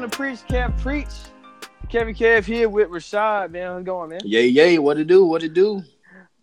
[0.00, 1.08] To Preach Kev Preach.
[1.90, 3.66] Kevin Kev here with Rashad, man.
[3.66, 4.20] How's it going, man?
[4.24, 5.26] Yay, yay, what it do?
[5.26, 5.82] What it do?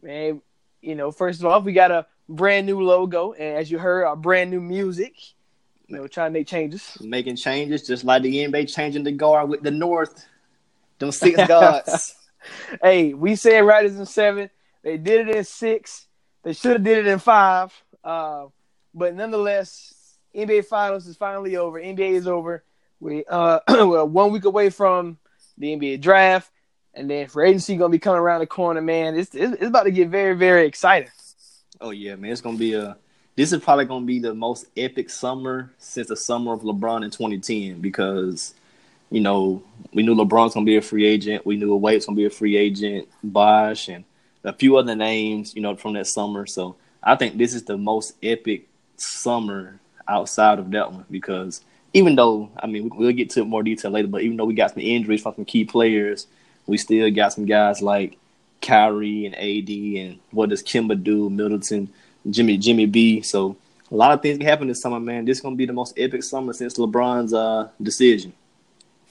[0.03, 0.43] Man,
[0.79, 4.05] you know, first of all, we got a brand new logo, and as you heard,
[4.05, 5.15] our brand new music.
[5.87, 6.99] You know, trying to make changes.
[7.01, 10.27] Making changes, just like the NBA changing the guard with the North.
[10.99, 12.13] Them six guards.
[12.83, 14.51] Hey, we said Riders in seven.
[14.83, 16.05] They did it in six.
[16.43, 17.73] They should have did it in five.
[18.03, 18.47] Uh,
[18.93, 21.81] but nonetheless, NBA Finals is finally over.
[21.81, 22.63] NBA is over.
[22.99, 25.17] We uh we're one week away from
[25.57, 26.51] the NBA draft,
[26.93, 28.81] and then free agency gonna be coming around the corner.
[28.81, 31.09] Man, it's it's, it's about to get very very exciting.
[31.81, 32.97] oh yeah, man, it's gonna be a.
[33.35, 37.11] This is probably gonna be the most epic summer since the summer of LeBron in
[37.11, 38.55] 2010 because,
[39.11, 39.61] you know,
[39.93, 41.45] we knew LeBron's gonna be a free agent.
[41.45, 43.07] We knew Wade's gonna be a free agent.
[43.23, 44.05] Bosh and
[44.43, 46.47] a few other names, you know, from that summer.
[46.47, 51.61] So I think this is the most epic summer outside of that one because
[51.97, 54.71] even though I mean we'll get to more detail later, but even though we got
[54.71, 56.27] some injuries from some key players,
[56.67, 58.17] we still got some guys like
[58.61, 61.89] Kyrie and AD and what does Kemba do, Middleton,
[62.29, 63.21] Jimmy Jimmy B.
[63.21, 63.57] So
[63.91, 65.25] a lot of things can happen this summer, man.
[65.25, 68.31] This is gonna be the most epic summer since LeBron's uh decision.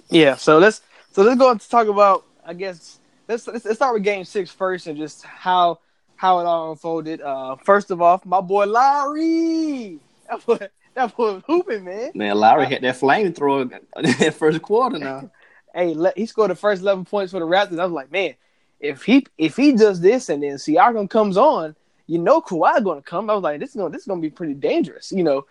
[0.09, 0.81] Yeah, so let's
[1.11, 4.87] so let's go to talk about I guess let's let's, start with game six first
[4.87, 5.81] and just how
[6.15, 7.21] how it all unfolded.
[7.21, 9.99] Uh first of all, my boy Lowry.
[11.07, 12.13] That was hooping, man.
[12.15, 15.31] Man, Lowry had that flamethrower in that first quarter now.
[15.75, 17.79] Hey, he scored the first eleven points for the Raptors.
[17.79, 18.35] I was like, man,
[18.81, 23.03] if he if he does this and then Siakam comes on, you know Kawhi gonna
[23.03, 23.29] come.
[23.29, 25.45] I was like, this is gonna this is gonna be pretty dangerous, you know.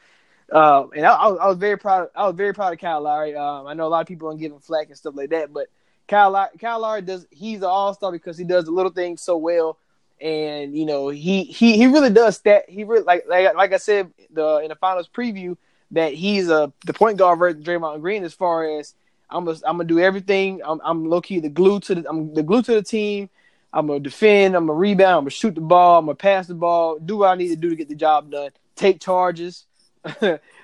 [0.52, 2.10] Uh, and I, I, was, I was very proud.
[2.16, 3.36] I was very proud of Kyle Lowry.
[3.36, 5.54] Um, I know a lot of people don't give him flack and stuff like that,
[5.54, 5.68] but
[6.08, 7.28] Kyle Lowry, Kyle Lowry does.
[7.30, 9.78] He's an all star because he does the little things so well,
[10.22, 12.66] and you know he he he really does stat.
[12.68, 15.58] He really like like like I said the in the finals preview
[15.92, 18.94] that he's a the point guard of Draymond Green as far as
[19.30, 20.62] I'm gonna I'm gonna do everything.
[20.64, 23.30] I'm I'm low key the glue to the I'm the glue to the team.
[23.74, 24.56] I'm gonna defend.
[24.56, 25.18] I'm gonna rebound.
[25.18, 26.00] I'm gonna shoot the ball.
[26.00, 26.98] I'm gonna pass the ball.
[27.00, 28.52] Do what I need to do to get the job done.
[28.76, 29.66] Take charges.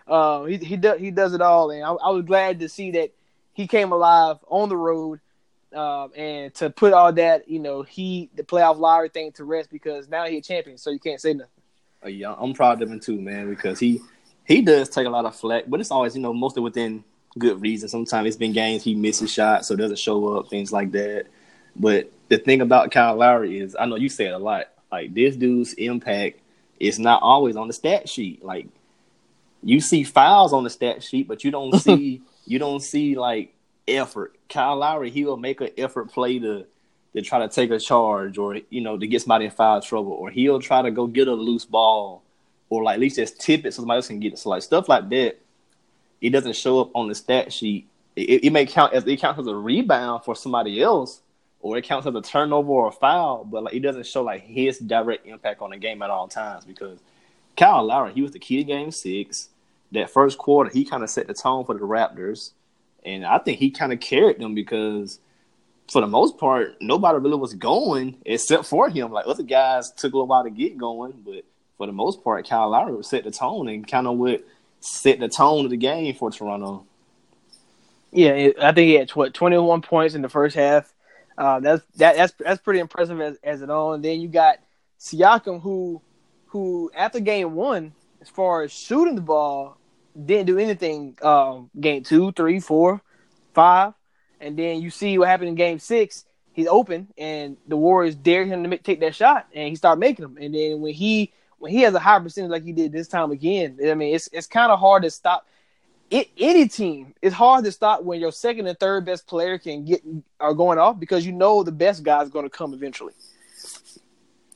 [0.08, 2.92] uh, he he does he does it all, and I, I was glad to see
[2.92, 3.12] that
[3.54, 5.20] he came alive on the road,
[5.74, 9.70] uh, and to put all that you know he the playoff Lowry thing to rest
[9.70, 11.52] because now he's a champion, so you can't say nothing.
[12.04, 14.02] Uh, yeah, I'm proud of him too, man, because he
[14.46, 17.04] he does take a lot of flack, but it's always you know mostly within
[17.38, 17.90] good reason.
[17.90, 21.26] Sometimes it's been games he misses shots, so doesn't show up, things like that.
[21.76, 24.68] But the thing about Kyle Lowry is, I know you say it a lot.
[24.92, 26.40] Like this dude's impact
[26.80, 28.44] is not always on the stat sheet.
[28.44, 28.68] Like
[29.64, 33.54] you see fouls on the stat sheet, but you don't see you don't see like
[33.98, 34.38] effort.
[34.50, 36.66] Kyle Lowry, he will make an effort play to
[37.14, 40.12] to try to take a charge or you know to get somebody in foul trouble,
[40.12, 42.24] or he'll try to go get a loose ball,
[42.70, 44.40] or like at least just tip it so somebody else can get it.
[44.40, 45.40] So like stuff like that,
[46.22, 47.88] it doesn't show up on the stat sheet.
[48.16, 51.22] It, it may count as it counts as a rebound for somebody else,
[51.62, 54.44] or it counts as a turnover or a foul, but like it doesn't show like
[54.44, 57.00] his direct impact on the game at all times because
[57.58, 59.50] Kyle Lowry, he was the key to game six.
[59.92, 62.52] That first quarter, he kind of set the tone for the Raptors.
[63.04, 65.20] And I think he kind of carried them because
[65.92, 69.12] for the most part, nobody really was going except for him.
[69.12, 71.44] Like other guys took a little while to get going, but
[71.78, 74.44] for the most part, Kyle Lowry set the tone and kind of would
[74.80, 76.86] set the tone of the game for Toronto.
[78.12, 80.94] Yeah, I think he had what 21 points in the first half.
[81.38, 83.94] Uh, that's that, that's that's pretty impressive as as it all.
[83.94, 84.60] And then you got
[85.00, 86.02] Siakam, who
[86.48, 89.78] who after game one, as far as shooting the ball,
[90.14, 91.18] didn't do anything.
[91.22, 93.02] Um, game two, three, four,
[93.54, 93.94] five,
[94.40, 96.26] and then you see what happened in game six.
[96.54, 100.00] He's open, and the Warriors dare him to make, take that shot, and he started
[100.00, 100.38] making them.
[100.40, 103.32] And then when he when he has a high percentage like he did this time
[103.32, 105.46] again, I mean, it's it's kind of hard to stop
[106.12, 109.86] it, any team, it's hard to stop when your second and third best player can
[109.86, 110.04] get
[110.42, 113.14] are going off because you know the best guy's going to come eventually.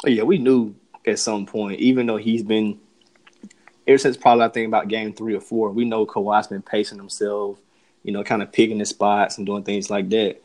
[0.06, 0.75] Yeah, we knew
[1.08, 2.80] at some point, even though he's been
[3.88, 6.98] ever since probably I think about game three or four, we know Kawhi's been pacing
[6.98, 7.60] himself,
[8.04, 10.42] you know, kind of picking his spots and doing things like that.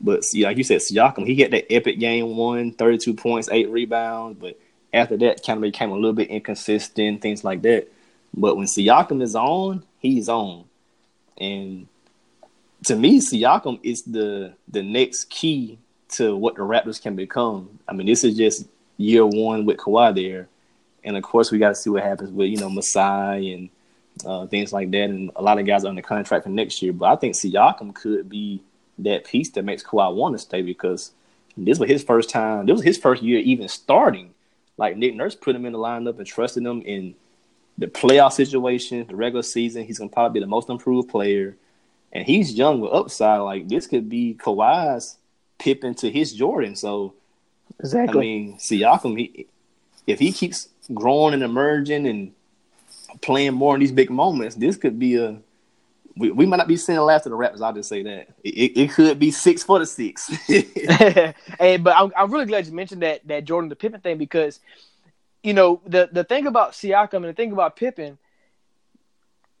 [0.00, 3.70] But see, like you said, Siakam, he had that epic game one, 32 points, eight
[3.70, 4.58] rebounds, but
[4.92, 7.88] after that kind of became a little bit inconsistent, things like that.
[8.34, 10.64] But when Siakam is on, he's on.
[11.38, 11.88] And
[12.84, 15.78] to me, Siakam is the the next key
[16.10, 17.78] to what the Raptors can become.
[17.88, 20.48] I mean, this is just year one with Kawhi there,
[21.04, 23.68] and of course we got to see what happens with you know Masai and
[24.24, 26.92] uh, things like that, and a lot of guys are under contract for next year.
[26.92, 28.62] But I think Siakam could be
[28.98, 31.12] that piece that makes Kawhi want to stay because
[31.56, 32.66] this was his first time.
[32.66, 34.32] This was his first year even starting.
[34.76, 37.14] Like Nick Nurse put him in the lineup and trusted him in
[37.78, 39.84] the playoff situation, the regular season.
[39.84, 41.56] He's gonna probably be the most improved player,
[42.12, 43.40] and he's young with upside.
[43.40, 45.16] Like this could be Kawhi's
[45.58, 46.76] Pippen to his Jordan.
[46.76, 47.14] So
[47.80, 48.18] Exactly.
[48.18, 49.46] I mean, Siakam, he,
[50.06, 52.32] if he keeps growing and emerging and
[53.20, 55.36] playing more in these big moments, this could be a.
[56.16, 57.60] We, we might not be seeing the last of the Raptors.
[57.60, 60.28] I'll just say that it, it could be six for the six.
[60.46, 64.60] hey, but I'm, I'm really glad you mentioned that that Jordan the Pippen thing because,
[65.42, 68.16] you know, the the thing about Siakam and the thing about Pippen,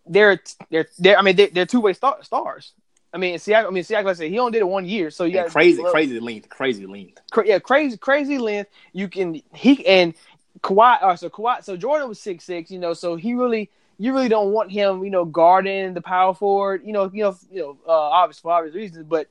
[0.06, 0.40] they're
[0.70, 2.72] they're, they're I mean they're, they're two way star, stars.
[3.12, 3.66] I mean Siakam.
[3.66, 4.04] I mean Siakam.
[4.04, 6.86] Like I said he only did it one year, so yeah, crazy, crazy length, crazy
[6.86, 7.20] length.
[7.32, 8.70] cra- yeah, crazy, crazy length.
[8.92, 10.14] You can he and
[10.60, 11.02] Kawhi.
[11.02, 11.62] Uh, so Kawhi.
[11.64, 12.70] So Jordan was six six.
[12.70, 15.04] You know, so he really, you really don't want him.
[15.04, 16.82] You know, guarding the power forward.
[16.84, 19.06] You know, you know, you know, uh, obvious for obvious reasons.
[19.08, 19.28] But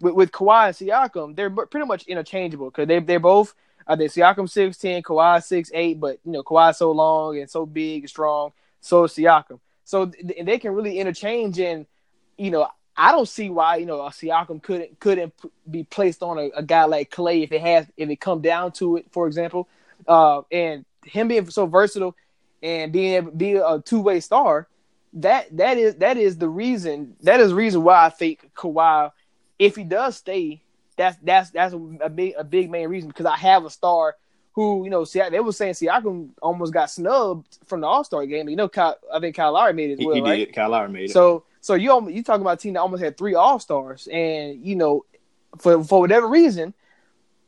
[0.00, 3.54] with, with Kawhi and Siakam, they're pretty much interchangeable because they they're both.
[3.86, 6.00] I think Siakam six ten, Kawhi six eight.
[6.00, 8.52] But you know, Kawhi so long and so big and strong.
[8.80, 9.60] So is Siakam.
[9.84, 11.86] So th- they can really interchange and
[12.36, 12.68] you know.
[12.94, 15.32] I don't see why you know Siakam couldn't couldn't
[15.70, 18.72] be placed on a, a guy like Klay if it has if it come down
[18.72, 19.66] to it, for example,
[20.06, 22.14] uh, and him being so versatile
[22.62, 24.68] and being able to be a two way star,
[25.14, 29.10] that that is that is the reason that is the reason why I think Kawhi,
[29.58, 30.62] if he does stay,
[30.96, 34.16] that's that's that's a big a big main reason because I have a star
[34.52, 38.24] who you know see they were saying Siakam almost got snubbed from the All Star
[38.26, 38.48] game.
[38.48, 40.46] You know, Kyle, I think Kyle Lowry made it as He, well, he right?
[40.46, 40.54] did.
[40.54, 41.12] Kyle Lowry made it.
[41.12, 44.64] So so you you talking about a team that almost had three All Stars, and
[44.64, 45.04] you know,
[45.58, 46.74] for for whatever reason,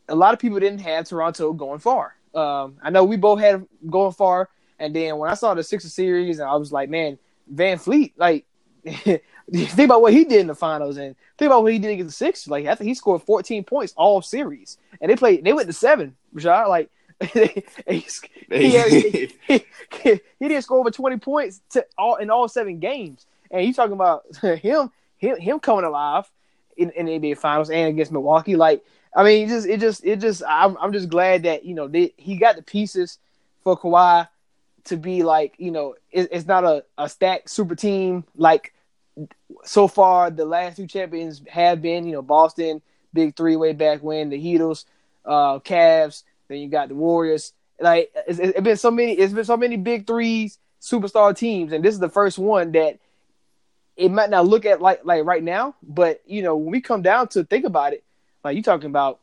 [0.09, 2.15] a lot of people didn't have Toronto going far.
[2.35, 4.49] Um, I know we both had going far,
[4.79, 7.19] and then when I saw the Sixers series, and I was like, man,
[7.53, 8.47] VanVleet, like.
[9.51, 12.19] think about what he did in the finals, and think about what he did against
[12.19, 12.49] the Sixers.
[12.49, 15.43] Like I think he scored 14 points all series, and they played.
[15.43, 16.17] They went to seven.
[16.35, 16.91] Rashad, like
[17.33, 17.65] he,
[18.51, 19.65] he, he,
[20.03, 23.27] he didn't score over 20 points to all in all seven games.
[23.51, 26.31] And you talking about him him him coming alive
[26.77, 28.57] in, in the NBA finals and against Milwaukee.
[28.57, 28.85] Like,
[29.15, 31.89] I mean, it just it just it just I'm I'm just glad that, you know,
[31.89, 33.19] they, he got the pieces
[33.63, 34.29] for Kawhi
[34.85, 38.75] to be like, you know, it, it's not a, a stacked super team like
[39.65, 42.83] so far the last two champions have been, you know, Boston,
[43.13, 44.85] big three way back when, the Heatles,
[45.25, 47.53] uh, Cavs, then you got the Warriors.
[47.81, 51.85] Like it's, it's been so many, it's been so many big threes, superstar teams, and
[51.85, 52.99] this is the first one that
[53.97, 57.03] it might not look at like like right now, but you know when we come
[57.03, 58.04] down to think about it,
[58.45, 59.21] like you talking about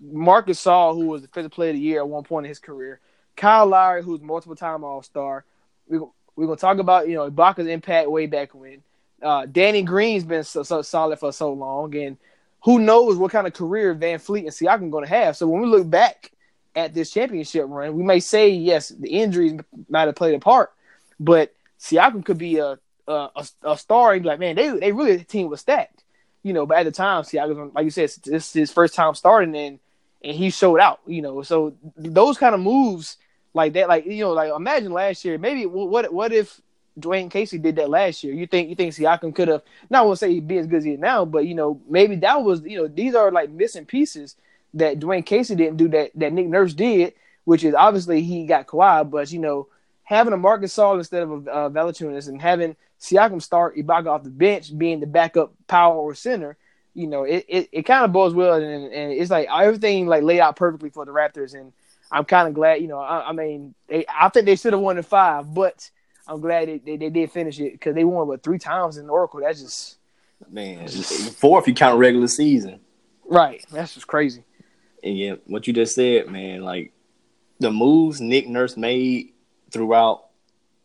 [0.00, 2.58] Marc Gasol, who was the defensive player of the year at one point in his
[2.58, 3.00] career,
[3.36, 5.44] Kyle Lowry, who's multiple time All Star.
[5.86, 5.98] We
[6.36, 8.82] we're gonna talk about you know Ibaka's impact way back when.
[9.22, 12.16] Uh, Danny Green's been so, so solid for so long, and
[12.64, 15.36] who knows what kind of career VanVleet and Siakam going to have.
[15.36, 16.32] So when we look back
[16.74, 20.72] at this championship run, we may say yes, the injuries might have played a part,
[21.20, 24.92] but Siakam could be a a, a, a star and be like, man, they they
[24.92, 26.03] really the team was stacked,
[26.44, 26.66] you know.
[26.66, 29.80] But at the time, Siakam, like you said, this is his first time starting and
[30.22, 31.42] and he showed out, you know.
[31.42, 33.16] So those kind of moves
[33.52, 36.60] like that, like you know, like imagine last year, maybe what what if
[36.98, 38.32] Dwane Casey did that last year.
[38.32, 40.78] You think you think Siakam could have not want to say he'd be as good
[40.78, 43.50] as he is now, but you know maybe that was you know these are like
[43.50, 44.36] missing pieces
[44.74, 48.66] that Dwane Casey didn't do that that Nick Nurse did, which is obviously he got
[48.66, 49.68] Kawhi, but you know
[50.04, 54.22] having a Marc Gasol instead of a uh, Valanciunas and having Siakam start Ibaka off
[54.22, 56.56] the bench being the backup power or center,
[56.94, 60.22] you know it it, it kind of bodes well and, and it's like everything like
[60.22, 61.72] laid out perfectly for the Raptors and
[62.10, 64.80] I'm kind of glad you know I, I mean they, I think they should have
[64.80, 65.90] won in five, but
[66.26, 69.10] I'm glad they, they, they did finish it because they won what three times in
[69.10, 69.40] Oracle.
[69.40, 69.98] That's just
[70.50, 72.80] Man, four if you count regular season.
[73.24, 73.64] right.
[73.70, 74.44] That's just crazy.
[75.02, 76.92] And yeah, what you just said, man, like
[77.60, 79.32] the moves Nick Nurse made
[79.70, 80.26] throughout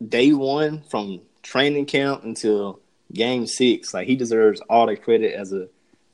[0.05, 2.79] day one from training camp until
[3.11, 5.67] game six, like he deserves all the credit as a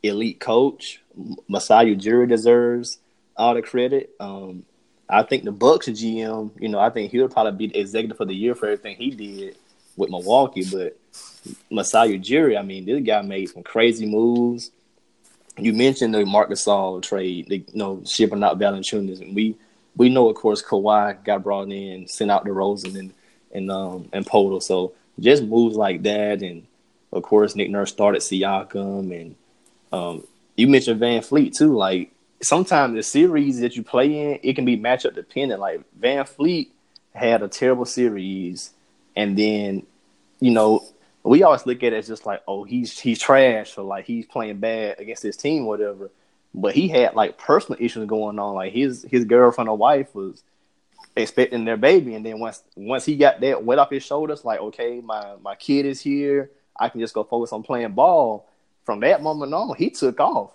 [0.03, 1.01] elite coach.
[1.47, 2.99] Masai Ujiri deserves
[3.35, 4.11] all the credit.
[4.19, 4.65] Um,
[5.09, 8.25] I think the Bucks GM, you know, I think he'll probably be the executive for
[8.25, 9.55] the year for everything he did
[9.95, 10.65] with Milwaukee.
[10.71, 10.97] But
[11.69, 14.71] Masai Ujiri, I mean, this guy made some crazy moves.
[15.57, 19.55] You mentioned the Marc Gasol trade, the, you know, shipping out Valanciunas, and we
[19.95, 23.13] we know, of course, Kawhi got brought in, sent out DeRozan and
[23.53, 24.61] and um and Poeltl.
[24.61, 26.65] So just moves like that, and
[27.11, 29.35] of course, Nick Nurse started Siakam, and
[29.91, 31.75] um, you mentioned VanVleet too.
[31.75, 35.61] Like sometimes the series that you play in, it can be matchup dependent.
[35.61, 36.69] Like VanVleet
[37.13, 38.71] had a terrible series,
[39.15, 39.85] and then
[40.39, 40.85] you know
[41.23, 44.25] we always look at it as just like, oh, he's he's trash or like he's
[44.25, 46.11] playing bad against his team, whatever.
[46.53, 48.53] But he had like personal issues going on.
[48.55, 50.43] Like his his girlfriend or wife was
[51.15, 54.59] expecting their baby, and then once once he got that wet off his shoulders, like,
[54.59, 58.47] okay, my my kid is here, I can just go focus on playing ball.
[58.83, 60.51] From that moment on, he took off.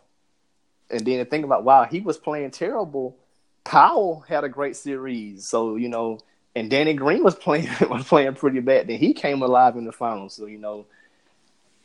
[0.89, 3.17] And then to think about, wow, he was playing terrible.
[3.65, 6.19] Powell had a great series, so you know
[6.55, 8.89] and Danny Green was playing was playing pretty bad.
[8.89, 10.35] Then he came alive in the finals.
[10.35, 10.87] So you know,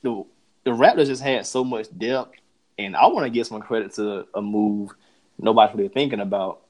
[0.02, 0.26] the
[0.64, 2.34] the Raptors just had so much depth,
[2.78, 4.96] and I want to give some credit to a move
[5.38, 6.62] nobody's really thinking about.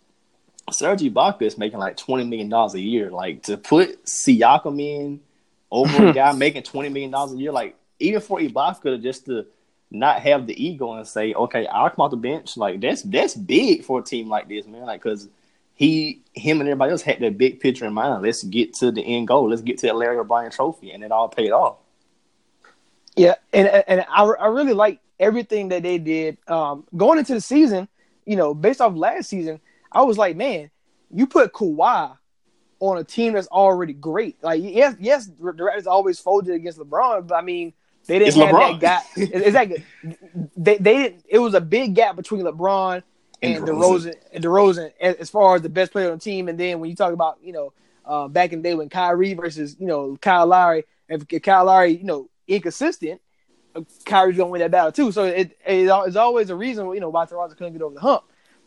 [0.72, 3.12] Serge Ibaka is making like twenty million dollars a year.
[3.12, 5.20] Like to put Siakam in
[5.72, 9.46] over a guy making twenty million dollars a year, like even for Ibaka just to
[9.92, 12.58] not have the ego and say, okay, I'll come off the bench.
[12.58, 14.82] Like that's that's big for a team like this, man.
[14.86, 15.28] Like because
[15.76, 18.24] he, him, and everybody else had that big picture in mind.
[18.24, 19.50] Let's get to the end goal.
[19.50, 21.78] Let's get to that Larry O'Brien Trophy, and it all paid off.
[23.16, 27.42] Yeah, and and I, I really like everything that they did um, going into the
[27.42, 27.88] season.
[28.26, 29.60] You know, based off last season,
[29.96, 30.70] I was like, man,
[31.10, 32.18] you put Kawhi
[32.82, 34.44] on a team that's already great.
[34.44, 37.74] Like, yes, yes, the Raptors always folded against LeBron, but I mean,
[38.06, 38.80] they didn't It's have LeBron.
[38.82, 39.06] that.
[39.16, 39.84] It's like
[40.56, 41.26] they they didn't.
[41.28, 43.02] It was a big gap between LeBron
[43.42, 44.16] and, And DeRozan.
[44.34, 46.96] And DeRozan, as far as the best player on the team, and then when you
[46.96, 47.74] talk about you know
[48.06, 51.66] uh, back in the day when Kyrie versus you know Kyle Lowry, if, if Kyle
[51.66, 53.22] Lowry you know inconsistent,
[53.76, 55.12] uh, Kyrie's gonna win that battle too.
[55.12, 58.02] So it, it it's always a reason you know why Toronto couldn't get over the
[58.02, 58.24] hump.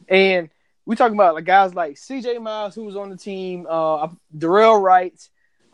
[0.09, 0.49] And
[0.89, 2.39] we talking about like guys like C.J.
[2.39, 5.13] Miles who was on the team, uh, Darrell Wright,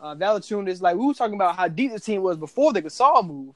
[0.01, 0.81] uh, Valanciunas.
[0.81, 3.55] Like we were talking about how deep the team was before the Gasol move,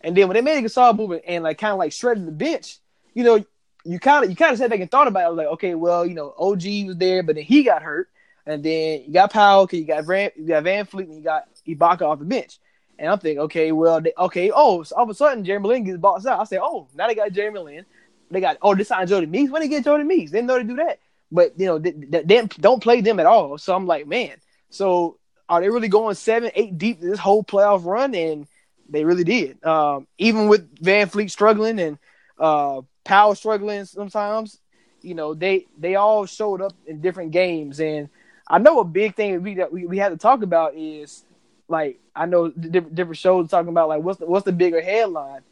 [0.00, 2.32] and then when they made the Gasol move and like kind of like shredded the
[2.32, 2.78] bench,
[3.14, 3.44] you know,
[3.84, 5.46] you kind of you kind of sat back and thought about it I was like,
[5.46, 8.10] okay, well, you know, OG was there, but then he got hurt,
[8.44, 11.46] and then you got Powell, cause you got Van, you got VanVleet, and you got
[11.68, 12.58] Ibaka off the bench.
[12.98, 15.84] And I'm thinking, okay, well, they, okay, oh, so all of a sudden Jeremy Lin
[15.84, 16.40] gets boxed out.
[16.40, 17.86] I say, oh, now they got Jeremy Lin.
[18.30, 19.50] They got oh, this signed Jodie Meeks.
[19.50, 20.98] When they get Jodie Meeks, they didn't know to do that.
[21.30, 23.58] But you know, they, they, they don't play them at all.
[23.58, 24.36] So I'm like, man,
[24.70, 25.18] so
[25.48, 28.14] are they really going seven, eight deep this whole playoff run?
[28.14, 28.46] And
[28.88, 29.64] they really did.
[29.64, 31.98] Um, even with VanVleet struggling and
[32.38, 34.58] uh, Powell struggling sometimes,
[35.02, 37.80] you know, they they all showed up in different games.
[37.80, 38.08] And
[38.46, 41.24] I know a big thing we that we, we had to talk about is
[41.68, 45.42] like I know different different shows talking about like what's the what's the bigger headline?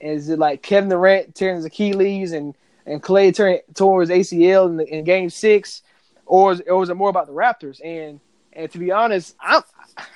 [0.00, 2.54] Is it like Kevin Durant tearing his Achilles and
[2.86, 5.82] and Klay tearing tore his ACL in, the, in Game Six,
[6.26, 7.80] or is, or is it more about the Raptors?
[7.84, 8.20] And
[8.52, 9.62] and to be honest, I'm,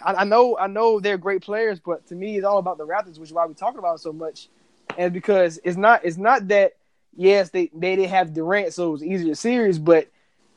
[0.03, 2.87] I I know I know they're great players, but to me, it's all about the
[2.87, 4.49] Raptors, which is why we talk about it so much.
[4.97, 6.77] And because it's not it's not that
[7.17, 10.09] yes they they didn't have Durant, so it was easier series, but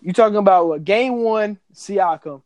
[0.02, 2.42] you're talking about what, game one Siakam,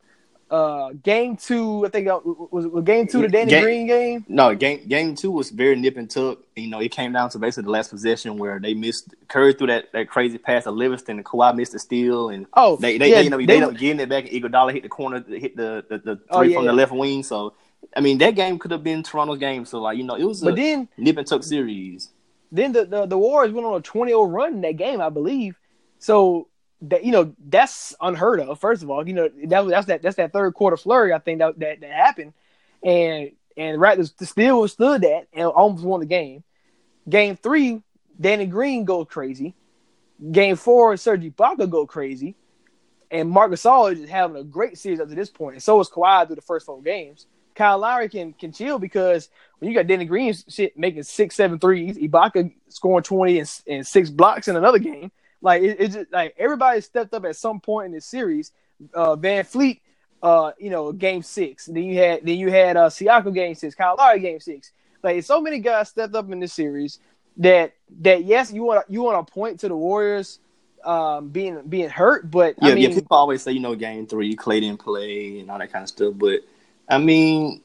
[0.51, 4.25] uh, game two I think uh, was, was game two the Danny Game- Green game.
[4.27, 6.39] No, game game two was very nip and tuck.
[6.55, 9.67] You know, it came down to basically the last possession where they missed Curry through
[9.67, 13.09] that, that crazy pass to Livingston and Kawhi missed the steal and Oh, they they,
[13.09, 14.89] yeah, they, you know, they, they- ended up getting it back and Iguodala hit the
[14.89, 16.77] corner hit the the, the three Oh, yeah, from the yeah.
[16.77, 17.23] left wing.
[17.23, 17.53] So
[17.95, 19.65] I mean that game could have been Toronto's game.
[19.65, 22.09] So like, you know, it was a But then nip and tuck series.
[22.51, 25.57] then the, the, the Warriors went on a 20-0 run in that game, I believe.
[25.99, 26.47] So
[26.83, 28.59] that you know that's unheard of.
[28.59, 31.39] First of all, you know that that's that that's that third quarter flurry I think
[31.39, 32.33] that that, that happened,
[32.83, 36.43] and and Raptors still withstood that and almost won the game.
[37.07, 37.81] Game three,
[38.19, 39.55] Danny Green go crazy.
[40.31, 42.35] Game four, Serge Ibaka go crazy,
[43.09, 45.55] and Marc Gasol is having a great series up to this point.
[45.55, 47.25] And so is Kawhi through the first four games.
[47.53, 51.59] Kyle Lowry can can chill because when you got Danny Green shit making six, seven
[51.59, 55.11] threes, Ibaka scoring twenty and, and six blocks in another game,
[55.41, 58.51] like it, it's just like everybody stepped up at some point in the series.
[58.93, 59.79] Uh, VanVleet,
[60.23, 61.65] uh, you know, game six.
[61.67, 64.71] then you had then you had uh, Siakam game six, Kyle Lowry game six.
[65.03, 66.99] Like so many guys stepped up in this series
[67.37, 70.39] that that yes, you want you want to point to the Warriors
[70.83, 72.95] um, being being hurt, but Yeah, I mean, yeah.
[72.95, 75.89] People always say, you know, game three, Klay didn't play and all that kind of
[75.89, 76.13] stuff.
[76.17, 76.41] But
[76.89, 77.61] I mean,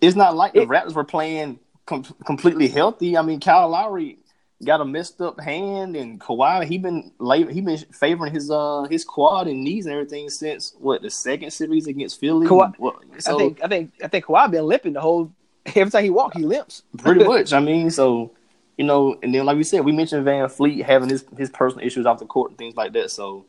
[0.00, 3.16] it's not like the It- Raptors were playing com- completely healthy.
[3.16, 4.18] I mean, Kyle Lowry
[4.64, 7.12] got a messed up hand, and Kawhi he been
[7.50, 11.50] he been favoring his uh his quad and knees and everything since what the second
[11.52, 12.46] series against Philly.
[12.46, 15.30] Kawhi- What- so I think I think I think Kawhi been limping the whole.
[15.76, 16.82] Every time he walk, he limps.
[16.98, 17.52] pretty much.
[17.52, 18.32] I mean, so
[18.76, 22.06] you know, and then like we said, we mentioned VanVleet having his his personal issues
[22.06, 23.10] off the court and things like that.
[23.10, 23.44] So.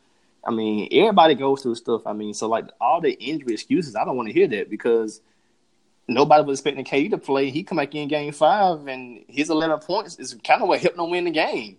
[0.46, 2.06] I mean, everybody goes through stuff.
[2.06, 5.22] I mean, so like all the injury excuses, I don't want to hear that because
[6.08, 7.50] nobody was expecting KD to play.
[7.50, 10.96] He come back in game five, and his eleven points is kind of what helped
[10.96, 11.78] them win the game.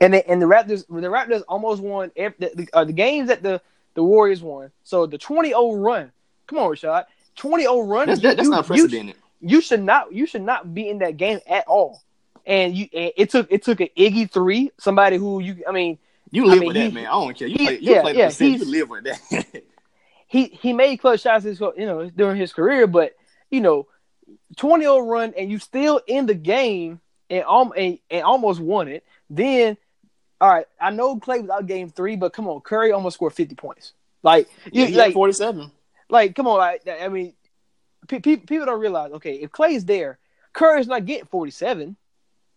[0.00, 3.28] And the, and the Raptors the Raptors almost won ev- the, the, uh, the games
[3.28, 3.60] that the
[3.94, 4.70] the Warriors won.
[4.84, 6.12] So the 20-0 run.
[6.46, 7.06] Come on, Rashad.
[7.38, 8.06] 20-0 run.
[8.08, 11.16] That's, that, that's you- not you- you should not you should not be in that
[11.16, 12.02] game at all.
[12.46, 15.98] And you and it took it took an Iggy three, somebody who you I mean
[16.30, 17.06] You I live mean, with he- that, man.
[17.06, 17.48] I don't care.
[17.48, 18.46] You he- play, you yeah, play the yeah.
[18.46, 19.62] You live with that.
[20.28, 23.15] he he made clutch shots his you know during his career, but
[23.50, 23.86] you know
[24.56, 27.00] 20-0 run and you still in the game
[27.30, 29.04] and, um, and and almost won it.
[29.30, 29.76] Then
[30.40, 33.32] all right, I know Klay was out game three, but come on, Curry almost scored
[33.32, 33.92] fifty points.
[34.22, 35.70] Like you yeah, like forty-seven.
[36.10, 37.32] like come on, like, I mean,
[38.08, 39.12] pe- pe- people don't realize.
[39.12, 40.18] Okay, if Klay's there,
[40.52, 41.96] Curry's not getting forty seven.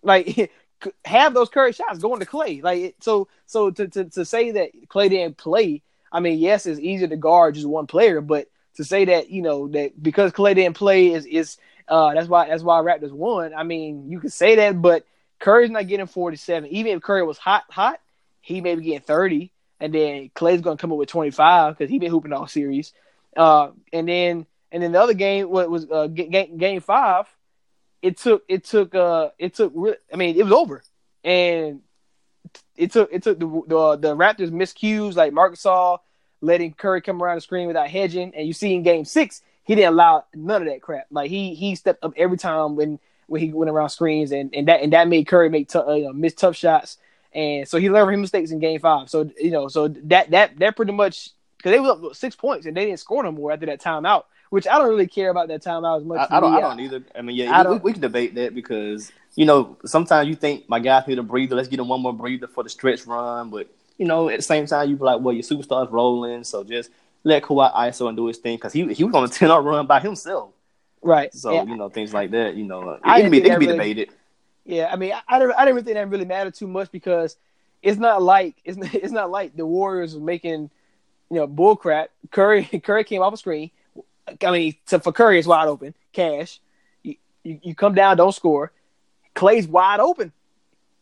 [0.03, 0.51] Like
[1.05, 2.61] have those Curry shots going to Klay.
[2.61, 5.81] Like so, so to, to to say that Klay didn't play.
[6.11, 9.41] I mean, yes, it's easier to guard just one player, but to say that you
[9.41, 11.57] know that because Klay didn't play is is
[11.87, 13.53] uh that's why that's why Raptors won.
[13.53, 15.05] I mean, you could say that, but
[15.39, 16.69] Curry's not getting forty seven.
[16.69, 17.99] Even if Curry was hot, hot,
[18.41, 21.89] he may be getting thirty, and then Klay's gonna come up with twenty five because
[21.89, 22.93] he been hooping all series.
[23.35, 27.25] Uh, and then and then the other game what was uh, game game five.
[28.01, 29.73] It took it took uh it took
[30.11, 30.83] I mean it was over,
[31.23, 31.81] and
[32.75, 35.99] it took it took the the, the Raptors miscues like Marcus Gasol
[36.41, 39.75] letting Curry come around the screen without hedging, and you see in Game Six he
[39.75, 41.05] didn't allow none of that crap.
[41.11, 44.67] Like he he stepped up every time when when he went around screens, and, and
[44.67, 46.97] that and that made Curry make tou- uh, you know, miss tough shots,
[47.33, 49.09] and so he learned from his mistakes in Game Five.
[49.09, 52.65] So you know so that that that pretty much because they was up six points
[52.65, 55.49] and they didn't score no more after that timeout, which I don't really care about
[55.49, 56.27] that timeout as much.
[56.31, 56.51] I, I don't.
[56.51, 57.03] Me, I don't either.
[57.15, 60.67] I mean, yeah, I we, we can debate that because you know sometimes you think
[60.67, 61.55] my guys need a breather.
[61.55, 63.51] Let's get him one more breather for the stretch run.
[63.51, 63.67] But
[63.99, 66.89] you know, at the same time, you be like, well, your superstar's rolling, so just
[67.23, 69.63] let Kawhi ISO and do his thing because he he was on a ten up
[69.63, 70.51] run by himself.
[71.03, 71.31] right?
[71.33, 71.63] So Yeah.
[71.65, 72.55] you know things like that.
[72.55, 74.09] You know, it, I can be it can be really- debated.
[74.65, 76.91] Yeah, I mean, I, I don't, I didn't really think that really mattered too much
[76.91, 77.35] because
[77.81, 80.69] it's not like it's not, it's not like the Warriors were making,
[81.31, 82.09] you know, bull crap.
[82.31, 83.71] Curry Curry came off a screen.
[84.45, 85.95] I mean, so for Curry, it's wide open.
[86.13, 86.59] Cash,
[87.03, 88.71] you, you, you come down, don't score.
[89.35, 90.31] Klay's wide open.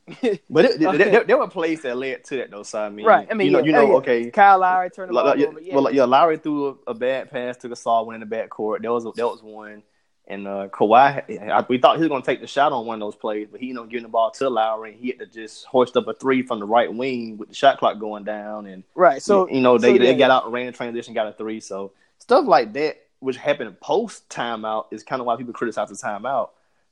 [0.49, 0.97] But it, there- Okay.
[1.11, 2.63] there, there were plays that led to that though.
[2.63, 3.27] So I mean, right.
[3.29, 3.97] I mean, you know, yeah, you oh, know, yeah.
[3.97, 4.31] okay.
[4.31, 5.59] Kyle Lowry turned the ball Like, over.
[5.59, 8.35] Yeah, well, like, yeah, Lowry threw a, a bad pass to Gasol, went in the
[8.35, 8.81] back court.
[8.81, 9.83] That was that was one.
[10.29, 12.95] And uh, Kawhi, I, we thought he was going to take the shot on one
[12.95, 15.19] of those plays, but he ended up giving the ball to Lowry, and he had
[15.19, 18.25] to just hoist up a three from the right wing with the shot clock going
[18.25, 18.65] down.
[18.65, 19.21] And right.
[19.21, 21.61] So you know they, so, they got out, ran the transition, got a three.
[21.61, 25.95] So stuff like that, which happened post timeout, is kind of why people criticize the
[25.95, 26.49] timeout.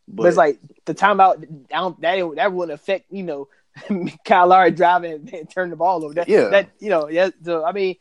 [0.08, 1.44] But, it's like the timeout.
[1.72, 3.48] I don't, that that wouldn't affect you know
[4.26, 6.14] Kyle Lowry driving and, turning the ball over.
[6.14, 6.50] That, Yeah.
[6.50, 7.10] That you know.
[7.10, 7.30] Yeah.
[7.44, 7.96] So I mean,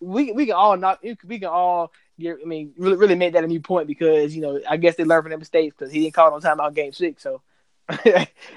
[0.00, 1.92] we we can all not We can all.
[2.18, 4.96] Get, I mean, really, really make that a new point because you know I guess
[4.96, 7.22] they learned from their mistakes because he didn't call it on timeout game six.
[7.22, 7.40] So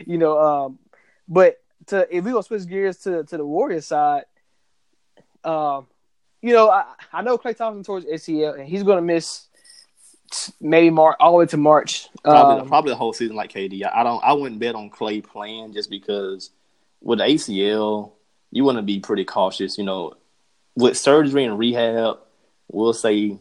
[0.05, 0.79] you know, um,
[1.27, 4.25] but to if we gonna switch gears to to the Warriors side,
[5.43, 5.87] um,
[6.41, 9.47] you know, I, I know Klay Thompson towards ACL and he's gonna miss
[10.61, 12.07] maybe March all the way to March.
[12.23, 13.83] probably Um, probably the whole season like KD.
[13.85, 16.49] I, I don't I wouldn't bet on Klay playing just because
[17.01, 18.11] with the ACL
[18.51, 19.77] you want to be pretty cautious.
[19.77, 20.13] You know,
[20.75, 22.19] with surgery and rehab,
[22.71, 23.37] we'll say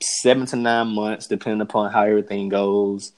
[0.00, 3.12] seven to nine months, depending upon how everything goes.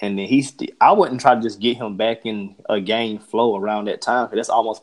[0.00, 3.56] And then he's I wouldn't try to just get him back in a game flow
[3.56, 4.82] around that time because that's almost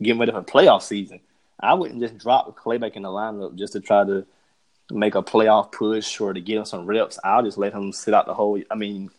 [0.00, 1.20] getting rid of a playoff season.
[1.60, 4.26] I wouldn't just drop Klay back in the lineup just to try to
[4.90, 7.18] make a playoff push or to get him some reps.
[7.24, 8.60] I'll just let him sit out the whole.
[8.70, 9.10] I mean,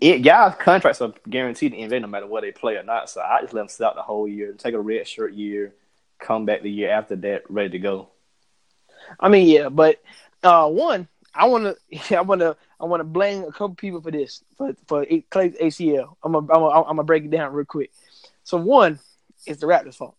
[0.00, 3.10] it, guys' contracts are guaranteed to invade no matter where they play or not.
[3.10, 5.74] So I just let him sit out the whole year, take a red shirt year,
[6.18, 8.08] come back the year after that ready to go.
[9.20, 10.02] I mean, yeah, but
[10.42, 14.00] uh, one, I want to, I want to, I want to blame a couple people
[14.00, 16.16] for this for for Klay's ACL.
[16.22, 17.92] I'm gonna, I'm gonna, break it down real quick.
[18.42, 18.98] So one,
[19.46, 20.16] it's the Raptors' fault.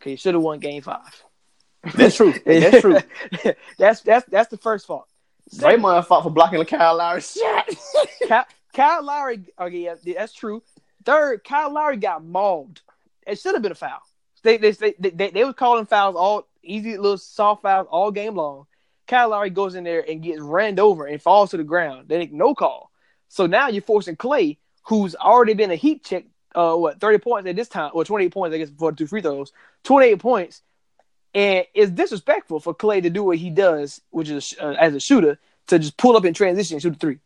[0.00, 1.22] Okay, you should have won Game Five.
[1.94, 2.34] That's true.
[2.44, 2.98] That's true.
[3.78, 5.06] that's that's that's the first fault.
[5.54, 7.68] Draymond fought for blocking Kyle Lowry's shot.
[8.28, 10.62] Kyle, Kyle Lowry, okay, yeah, that's true.
[11.04, 12.80] Third, Kyle Lowry got mauled.
[13.26, 14.00] It should have been a foul.
[14.42, 18.10] They they they they, they, they was calling fouls all easy little soft fouls all
[18.10, 18.66] game long.
[19.06, 22.08] Kyle Lowry goes in there and gets ran over and falls to the ground.
[22.08, 22.90] Then no call.
[23.28, 27.48] So now you're forcing Klay, who's already been a heat check, uh, what thirty points
[27.48, 30.08] at this time, or twenty eight points, I guess, before the two free throws, twenty
[30.08, 30.62] eight points,
[31.34, 35.00] and it's disrespectful for Klay to do what he does, which is uh, as a
[35.00, 35.38] shooter,
[35.68, 37.18] to just pull up in transition and shoot a three.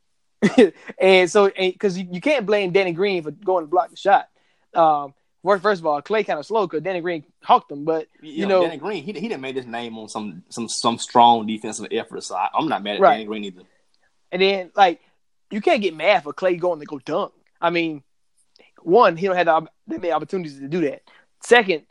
[0.99, 4.29] and so, because you, you can't blame Danny Green for going to block the shot.
[4.75, 8.09] Um, first, first of all, Klay kind of slow because Danny Green hawked him, but
[8.21, 10.69] you, You know, know, Danny Green, he he didn't make his name on some some
[10.69, 12.25] some strong defensive effort.
[12.25, 13.13] So I, I'm not mad at Right.
[13.15, 13.63] Danny Green either.
[14.33, 15.01] And then like
[15.51, 17.33] you can't get mad for Klay going to go dunk.
[17.61, 18.03] I mean,
[18.83, 21.03] one, he don't have the, many opportunities to do that.
[21.41, 21.85] Second,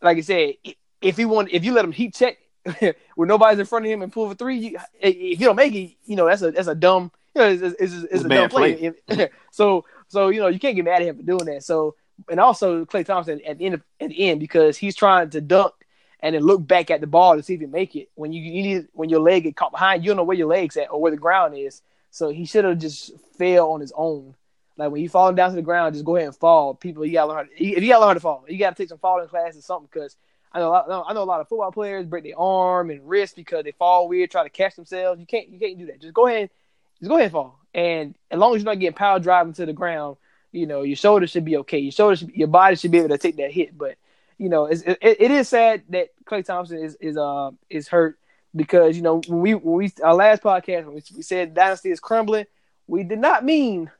[0.00, 0.54] like I said,
[1.00, 2.38] if he want, if you let him heat check
[3.14, 5.74] when nobody's in front of him and pull for three, you, if you don't make
[5.74, 8.26] it, you know that's a that's a dumb, you know, it's, it's, it's, it's a
[8.26, 8.92] a dumb bad play.
[9.50, 11.62] so so you know you can't get mad at him for doing that.
[11.62, 11.94] So
[12.28, 15.40] and also Klay Thompson at the end of, at the end because he's trying to
[15.40, 15.72] dunk
[16.20, 18.10] and then look back at the ball to see if you make it.
[18.14, 20.48] When you, you need when your leg get caught behind, you don't know where your
[20.48, 21.82] legs at or where the ground is.
[22.10, 24.34] So he should have just fell on his own.
[24.76, 26.74] Like when you falling down to the ground, just go ahead and fall.
[26.74, 27.36] People, you gotta learn.
[27.38, 29.60] How to, if you gotta learn how to fall, you gotta take some falling classes
[29.60, 29.88] or something.
[29.92, 30.16] Because
[30.52, 33.08] I know, a lot, I know a lot of football players break their arm and
[33.08, 35.20] wrist because they fall weird, try to catch themselves.
[35.20, 36.00] You can't, you can't do that.
[36.00, 36.50] Just go ahead,
[36.98, 37.58] just go ahead and fall.
[37.72, 40.16] And as long as you're not getting power driving to the ground,
[40.52, 41.78] you know your shoulder should be okay.
[41.78, 43.78] Your shoulder, should, your body should be able to take that hit.
[43.78, 43.96] But
[44.38, 48.18] you know, it's, it, it is sad that Klay Thompson is is uh is hurt
[48.56, 51.90] because you know when we when we our last podcast when we, we said dynasty
[51.92, 52.46] is crumbling,
[52.88, 53.92] we did not mean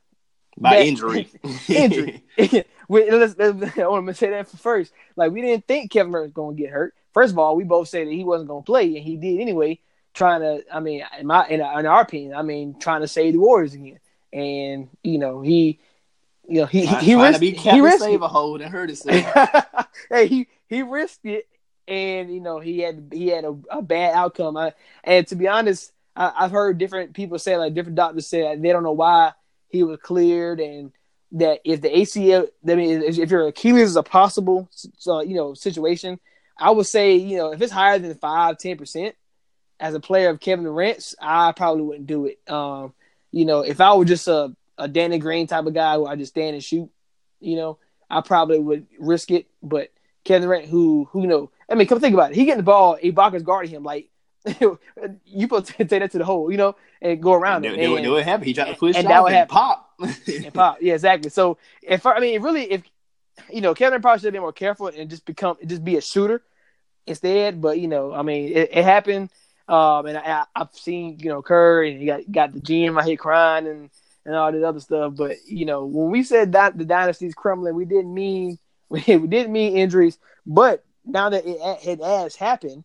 [0.59, 1.29] By That- injury.
[1.69, 2.25] injury.
[2.90, 4.92] we, let's, let's- I want to say that first.
[5.14, 6.92] Like we didn't think Kevin Durant was going to get hurt.
[7.14, 9.40] First of all, we both said that he wasn't going to play, and he did
[9.40, 9.79] anyway.
[10.12, 13.35] Trying to, I mean, in my in, in our opinion, I mean, trying to save
[13.35, 14.00] the Warriors again.
[14.33, 15.79] And you know, he,
[16.48, 18.72] you know, he he, he Trying risked to be he risked Save a hold and
[18.72, 19.24] hurt himself.
[19.37, 19.87] it.
[20.11, 21.46] hey, he he risked it,
[21.87, 24.57] and you know, he had he had a, a bad outcome.
[24.57, 24.74] I,
[25.05, 28.70] and to be honest, I, I've heard different people say, like different doctors say, they
[28.72, 29.33] don't know why
[29.68, 30.90] he was cleared, and
[31.33, 34.69] that if the ACL, I mean, if your Achilles is a possible,
[35.07, 36.19] uh, you know, situation,
[36.59, 39.14] I would say, you know, if it's higher than five, ten percent,
[39.79, 42.40] as a player of Kevin Durant's, I probably wouldn't do it.
[42.51, 42.93] Um,
[43.33, 46.16] you know, if I were just a, a Danny Green type of guy where I
[46.16, 46.90] just stand and shoot,
[47.40, 47.79] you know,
[48.11, 49.47] I probably would risk it.
[49.62, 49.90] But
[50.25, 52.37] Kevin Durant, who who know, I mean, come think about it.
[52.37, 53.83] He getting the ball, Ibaka's guarding him.
[53.83, 54.10] Like
[54.61, 57.74] you put take that to the hole, you know, and go around it.
[57.74, 58.46] and- they would happen.
[58.46, 59.53] He tried to push and that would and happen.
[59.53, 59.90] pop.
[60.26, 60.79] and pop.
[60.81, 61.31] Yeah, exactly.
[61.31, 62.83] So if I mean, really, if
[63.53, 66.00] you know, Kevin probably should have been more careful and just become just be a
[66.00, 66.42] shooter
[67.07, 67.61] instead.
[67.61, 69.31] But you know, I mean, it, it happened.
[69.68, 73.07] Um, and I, I've seen you know Curry and he got got the GM out
[73.07, 73.90] here crying and
[74.24, 75.14] and all this other stuff.
[75.16, 79.53] But you know, when we said that the dynasty's crumbling, we didn't mean we, didn't
[79.53, 80.18] mean injuries.
[80.46, 82.85] But now that it, it has happened,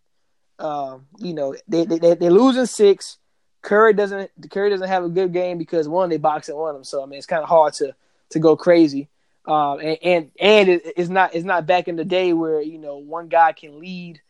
[0.58, 3.18] um, you know, they they they they're losing six.
[3.62, 6.76] Curry doesn't Curry doesn't have a good game because one they box and one of
[6.76, 6.84] them.
[6.84, 7.94] So I mean, it's kind of hard to
[8.30, 9.08] to go crazy.
[9.46, 12.78] Um, and and and it, it's not it's not back in the day where you
[12.78, 14.20] know one guy can lead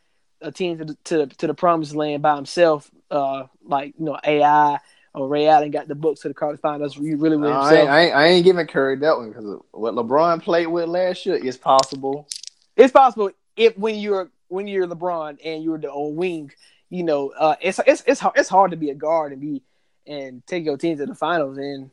[0.43, 4.19] a team to the, to, to the promised land by himself, uh, like you know
[4.25, 4.79] AI
[5.15, 7.73] or Ray Allen got the Bucks to the quarterfinals really with No, I, himself.
[7.73, 11.25] ain't, I, ain't, I ain't giving Curry that one because what LeBron played with last
[11.25, 12.29] year is possible.
[12.77, 16.53] it's possible if when you're when you're LeBron and you're the old wing,
[16.91, 19.63] you know, uh, it's it's it's hard, it's hard to be a guard and be
[20.07, 21.59] and take your team to the finals.
[21.59, 21.91] And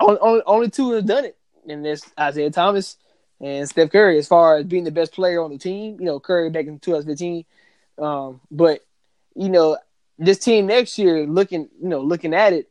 [0.00, 1.36] only only, only two have done it,
[1.68, 2.96] and there's Isiah Thomas
[3.40, 5.98] and Steph Curry as far as being the best player on the team.
[5.98, 7.44] You know, Curry back in 2015,
[7.98, 8.80] um, but
[9.34, 9.76] you know
[10.18, 12.70] this team next year looking you know looking at it,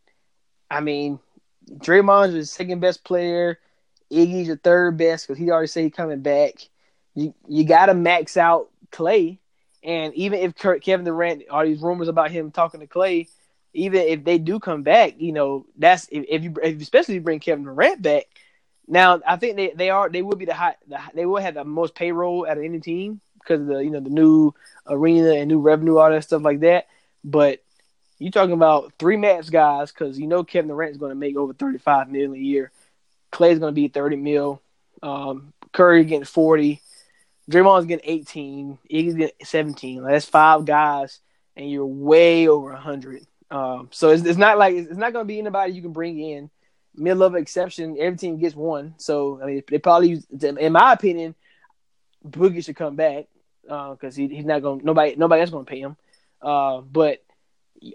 [0.70, 1.20] I mean,
[1.70, 3.60] Draymond's the second best player.
[4.12, 6.54] Iggy's the third best because he already said he's coming back.
[7.14, 9.38] You you got to max out Klay,
[9.84, 13.28] and even if Kevin Durant, all these rumors about him talking to Klay,
[13.74, 17.22] even if they do come back, you know that's if, if you especially if you
[17.22, 18.26] bring Kevin Durant back.
[18.88, 21.54] Now I think they, they are they will be the high the, they will have
[21.54, 24.54] the most payroll out of any team because of the you know the new
[24.88, 26.88] arena and new revenue all that stuff like that.
[27.24, 27.64] But
[28.20, 31.38] you're talking about three max guys because you know Kevin Durant is going to make
[31.38, 32.72] over thirty five million a year.
[33.32, 34.62] Klay's going to be thirty mil.
[35.02, 36.82] Um, Curry getting forty.
[37.52, 38.78] Draymond's getting eighteen.
[38.90, 40.02] Iggy's getting seventeen.
[40.04, 41.20] Like, that's five guys,
[41.56, 43.26] and you're way over hundred.
[43.50, 46.20] Um, so it's, it's not like it's not going to be anybody you can bring
[46.20, 46.50] in.
[46.96, 48.96] Mid level exception, every team gets one.
[48.98, 51.36] So I mean, they probably, use, in my opinion,
[52.28, 53.28] Boogie should come back
[53.64, 54.82] because he, he's not going.
[54.84, 55.96] Nobody, nobody else going to pay him.
[56.42, 57.24] Uh, but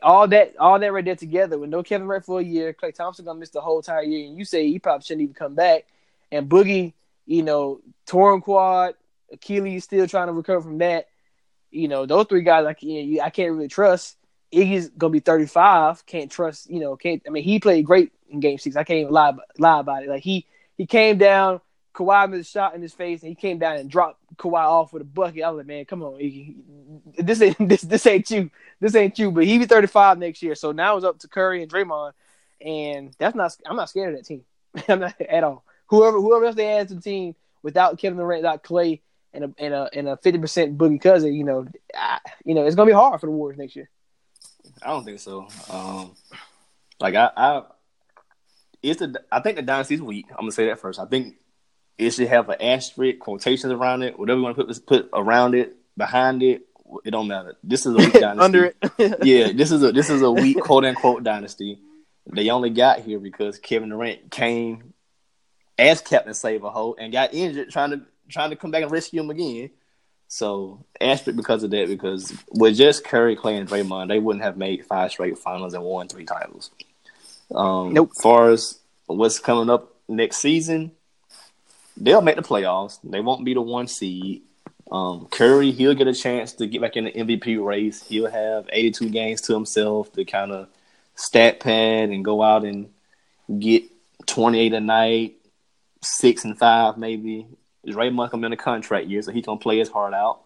[0.03, 2.95] all that, all that right there together with no Kevin Durant for a year, Klay
[2.95, 5.55] Thompson gonna miss the whole entire year, and you say he probably shouldn't even come
[5.55, 5.85] back.
[6.33, 6.93] And Boogie,
[7.27, 8.95] you know, torn quad,
[9.33, 11.09] Achilles still trying to recover from that.
[11.71, 14.17] You know, those three guys, I can't, I can't really trust.
[14.53, 16.07] Iggy's gonna be 35.
[16.07, 17.23] Can't trust, you know, can't.
[17.27, 18.77] I mean, he played great in Game Six.
[18.77, 20.09] I can't even lie lie about it.
[20.09, 21.61] Like he he came down,
[21.97, 24.93] Kawhi missed a shot in his face, and he came down and dropped Kawhi off
[24.93, 25.43] with a bucket.
[25.43, 26.55] I was like, man, come on, Iggy.
[27.19, 28.51] This ain't this this ain't you.
[28.81, 29.31] This ain't you.
[29.31, 30.55] But he be 35 next year.
[30.55, 32.13] So now it's up to Curry and Draymond,
[32.61, 33.57] and that's not.
[33.67, 34.45] I'm not scared of that team.
[34.89, 35.65] I'm not at all.
[35.89, 39.01] Whoever whoever else they add to the team without Kevin Durant, without Klay,
[39.37, 42.65] and a and a and a 50 percent Boogie Cousin, you know, I, you know,
[42.65, 43.89] it's gonna be hard for the Warriors next year.
[44.83, 45.49] I don't think so.
[45.71, 46.13] Um,
[47.01, 47.63] like I, I,
[48.83, 50.27] it's the I think the dynasty's weak.
[50.31, 50.99] I'm gonna say that first.
[50.99, 51.37] I think
[51.99, 55.55] it should have an asterisk quotations around it, whatever you want to put put around
[55.55, 56.63] it, behind it.
[57.05, 57.57] It don't matter.
[57.63, 58.41] This is a weak dynasty.
[58.45, 58.77] Under it.
[59.25, 61.81] yeah, this is a this is a weak quote unquote dynasty.
[62.27, 64.95] They only got here because Kevin Durant came
[65.79, 68.91] as Captain Save a Hole and got injured trying to trying to come back and
[68.91, 69.71] rescue him again.
[70.29, 74.57] So asterisk because of that, because with just Curry, Klay, and Draymond, they wouldn't have
[74.57, 76.71] made five straight finals and won three titles.
[77.55, 78.11] Um, Nope.
[78.17, 80.93] As far as what's coming up next season,
[81.97, 82.99] they'll make the playoffs.
[83.05, 84.43] They won't be the one seed.
[84.91, 88.07] Um, Curry, he'll get a chance to get back in the MVP race.
[88.07, 90.69] He'll have 82 games to himself to kind of
[91.15, 92.91] stat pad and go out and
[93.59, 93.85] get
[94.27, 95.37] 28 a night,
[96.03, 97.47] six and five maybe.
[97.87, 100.41] Draymond coming in a contract year, so he's gonna play his heart out.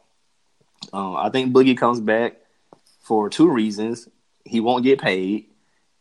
[0.92, 2.36] Um, I think Boogie comes back
[3.00, 4.08] for two reasons.
[4.44, 5.46] He won't get paid,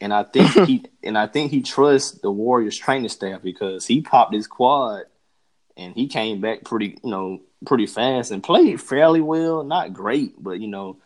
[0.02, 4.02] and I think he and I think he trusts the Warriors training staff because he
[4.02, 5.04] popped his quad
[5.78, 9.64] and he came back pretty, you know, pretty fast and played fairly well.
[9.64, 10.98] Not great, but you know,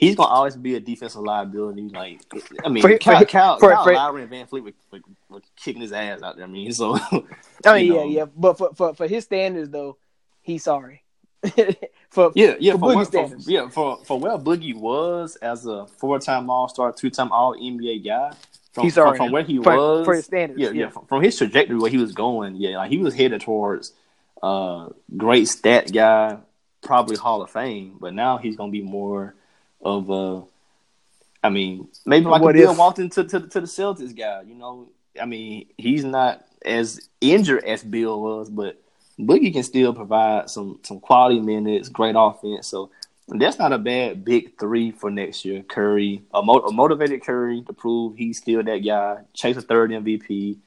[0.00, 1.82] he's gonna always be a defensive liability.
[1.88, 2.20] Like,
[2.64, 5.40] I mean, For- Kyle, for- Kyle, for- Kyle for- Lowry and VanVleet were, were, were
[5.56, 6.44] kicking his ass out there.
[6.46, 7.10] I mean, so I
[7.74, 9.96] mean, you yeah, yeah, but for, for for his standards though,
[10.42, 11.02] he's sorry.
[12.10, 13.48] for Yeah, yeah, for for, what, for standards.
[13.48, 17.54] yeah, for for where Boogie was as a four time All Star, two time All
[17.54, 18.32] NBA guy.
[18.72, 20.88] From, He's from, from where he For- was, for his standards, yeah, yeah, yeah.
[20.90, 23.92] From, from his trajectory where he was going, yeah, like he was headed towards
[24.42, 26.38] uh great stat guy,
[26.82, 29.34] probably Hall of Fame, but now he's gonna be more
[29.82, 30.42] of uh,
[31.42, 32.78] I mean, maybe like What a Bill if?
[32.78, 34.88] Walton to, to to the Celtics guy, you know.
[35.20, 38.80] I mean, he's not as injured as Bill was, but
[39.18, 42.68] Boogie can still provide some some quality minutes, great offense.
[42.68, 42.90] So
[43.28, 45.62] that's not a bad big three for next year.
[45.62, 49.18] Curry, a, mo- a motivated Curry to prove he's still that guy.
[49.34, 50.58] Chase a third MVP.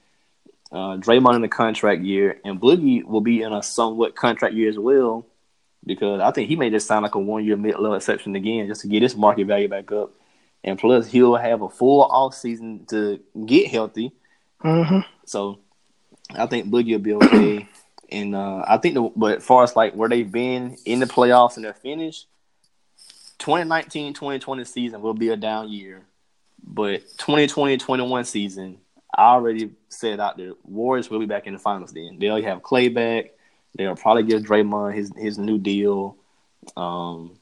[0.71, 4.69] Uh, Draymond in the contract year, and Boogie will be in a somewhat contract year
[4.69, 5.23] as well,
[5.85, 8.67] because I think he may just sign like a one year mid level exception again
[8.67, 10.11] just to get his market value back up.
[10.63, 14.13] And plus, he'll have a full off season to get healthy.
[14.61, 15.59] hmm So
[16.37, 17.67] I think Boogie will be okay.
[18.11, 21.05] and uh, I think, the, but as far as like where they've been in the
[21.05, 22.25] playoffs and their finish,
[23.39, 26.03] 2019-2020 season will be a down year.
[26.65, 28.77] But 2020-21 season,
[29.13, 32.17] I already said out there, Warriors will be back in the finals then.
[32.19, 33.31] They'll have Klay back.
[33.75, 36.17] They'll probably give Draymond his his new deal.
[36.77, 37.37] Um,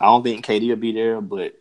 [0.00, 1.54] I don't think KD will be there, but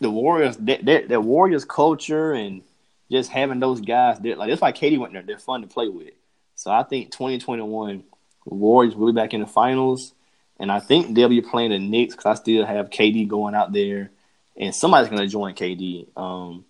[0.00, 2.62] the Warriors, that that that Warriors culture and
[3.10, 5.22] just having those guys there, like that's why KD went there.
[5.22, 6.12] They're fun to play with.
[6.54, 8.04] So I think 2021
[8.44, 10.12] Warriors will be back in the finals,
[10.58, 13.72] and I think they'll be playing the Knicks because I still have KD going out
[13.72, 14.10] there,
[14.56, 16.08] and somebody's going to join KD.
[16.16, 16.64] Um,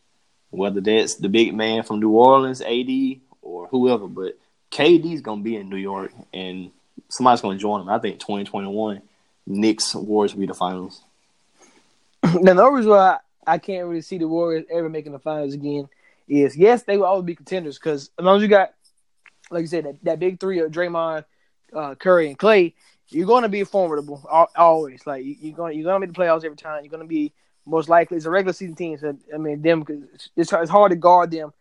[0.51, 4.39] whether that's the big man from New Orleans, AD, or whoever, but
[4.73, 6.71] KD's to be in New York, and
[7.09, 7.89] somebody's to join him.
[7.89, 9.03] I think 2021
[9.47, 11.03] Knicks Warriors will be the finals.
[12.35, 15.89] Now the reason why I can't really see the Warriors ever making the finals again
[16.29, 18.73] is yes, they will always be contenders because as long as you got,
[19.51, 21.25] like you said, that, that big three of Draymond,
[21.75, 22.73] uh, Curry, and Klay,
[23.09, 24.25] you're going to be formidable
[24.57, 25.07] always.
[25.07, 26.85] Like you- you're going, you're going to make the playoffs every time.
[26.85, 27.33] You're going to be
[27.67, 28.97] most likely it's a regular season team.
[28.99, 29.85] So I mean, them
[30.37, 31.53] it's it's hard to guard them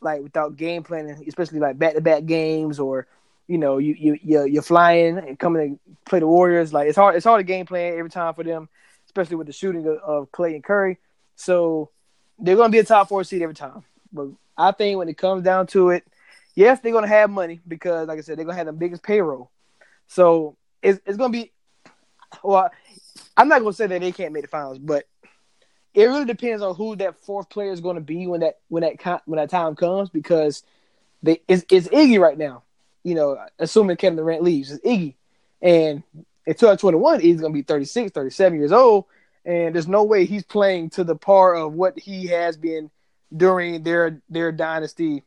[0.00, 3.06] like without game planning, especially like back to back games or
[3.46, 6.72] you know you you you're, you're flying and coming to play the Warriors.
[6.72, 8.68] Like it's hard it's hard to game plan every time for them,
[9.06, 10.98] especially with the shooting of, of Klay and Curry.
[11.36, 11.90] So
[12.38, 13.84] they're going to be a top four seed every time.
[14.12, 16.04] But I think when it comes down to it,
[16.54, 18.72] yes, they're going to have money because, like I said, they're going to have the
[18.72, 19.50] biggest payroll.
[20.08, 21.52] So it's, it's going to be,
[22.42, 22.70] well,
[23.36, 25.04] I'm not going to say that they can't make the finals, but
[25.94, 28.82] it really depends on who that fourth player is going to be when that when
[28.82, 30.62] that when that time comes because
[31.22, 32.62] they it's, it's Iggy right now.
[33.02, 35.14] You know, assuming Kevin Durant leaves, it's Iggy,
[35.62, 36.02] and
[36.46, 39.06] in 2021 he's going to be 36, 37 years old,
[39.44, 42.90] and there's no way he's playing to the par of what he has been
[43.34, 45.24] during their their dynasty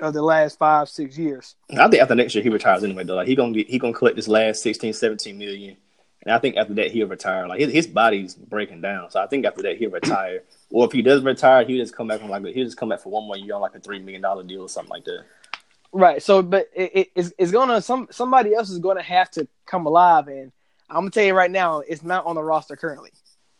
[0.00, 1.56] of the last five six years.
[1.70, 3.16] I think after next year he retires anyway though.
[3.16, 5.76] Like he gonna he gonna collect this last 16, 17 million
[6.24, 7.46] And I think after that he'll retire.
[7.46, 10.42] Like his, his body's breaking down, so I think after that he'll retire.
[10.70, 13.00] or if he does retire, he'll just come back on like he'll just come back
[13.00, 15.24] for one more year on like a three million dollar deal or something like that.
[15.92, 16.22] Right.
[16.22, 19.86] So, but it, it, it's, it's gonna some somebody else is gonna have to come
[19.86, 20.50] alive, and
[20.88, 23.10] I'm gonna tell you right now, it's not on the roster currently.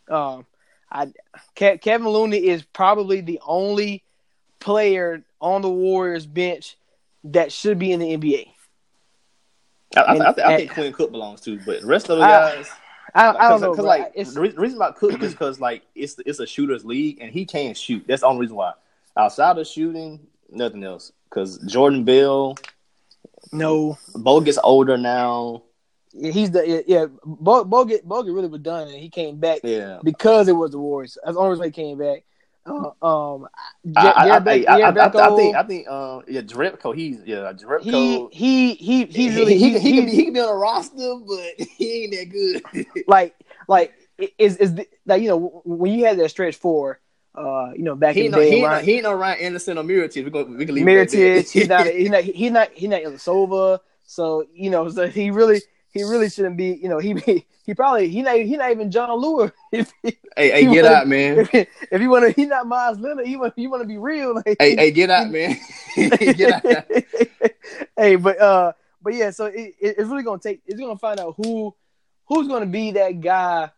[0.09, 0.45] Um,
[0.91, 1.07] I
[1.55, 4.03] Ke- Kevin Looney is probably the only
[4.59, 6.77] player on the Warriors bench
[7.25, 8.47] that should be in the NBA.
[9.95, 12.17] I, I, And- I, I think and- Quinn Cook belongs too, but the rest of
[12.17, 12.67] the guys.
[13.13, 13.71] I, I don't know.
[13.71, 17.19] Because like it's, the reason about Cook is because like it's it's a shooter's league
[17.21, 18.03] and he can't shoot.
[18.07, 18.73] That's the only reason why.
[19.15, 20.19] Outside of shooting,
[20.51, 21.13] nothing else.
[21.29, 22.57] Because Jordan Bell,
[23.53, 25.63] no, Bo gets older now.
[26.13, 26.81] Yeah, he's the yeah.
[26.87, 29.99] yeah Bo, Bogut Bogut really was done, and he came back Yeah.
[30.03, 31.17] because it was the Warriors.
[31.23, 32.23] That's the only reason he came back.
[32.65, 33.47] Uh, um,
[33.95, 37.53] I, I, Beck- I, I, Jared I, think I think uh yeah Jerebko he's yeah
[37.53, 40.39] Jerebko he he he he, he's really he, he, he, can be, he can be
[40.39, 42.87] on a roster but he ain't that good.
[43.07, 43.35] like
[43.67, 43.93] like
[44.39, 46.99] is is the, like you know when you had that stretch four,
[47.35, 49.77] uh, you know back he in the day, he ain't no, Ryan- he Ryan Anderson
[49.77, 50.23] or Mirotic.
[50.23, 51.09] We gonna we can leave it.
[51.09, 55.29] Mirotic, he's not he's not he's not he's not Ilyasova, so you know so he
[55.29, 55.61] really
[55.95, 57.15] he really shouldn't be you know he
[57.65, 60.83] he probably he not he not even John Lewis if he, hey hey he get
[60.83, 61.39] wanna- out man.
[61.53, 63.97] if, if you want to he not Meyers Leonard he want you want to be
[63.97, 65.57] real like hey hey get out man.
[65.95, 66.85] get out.
[67.97, 70.61] hey, but uh, but yeah, so it, it- it's really gonna take.
[70.65, 71.73] It's gonna find out who
[72.27, 73.69] who's gonna be that guy,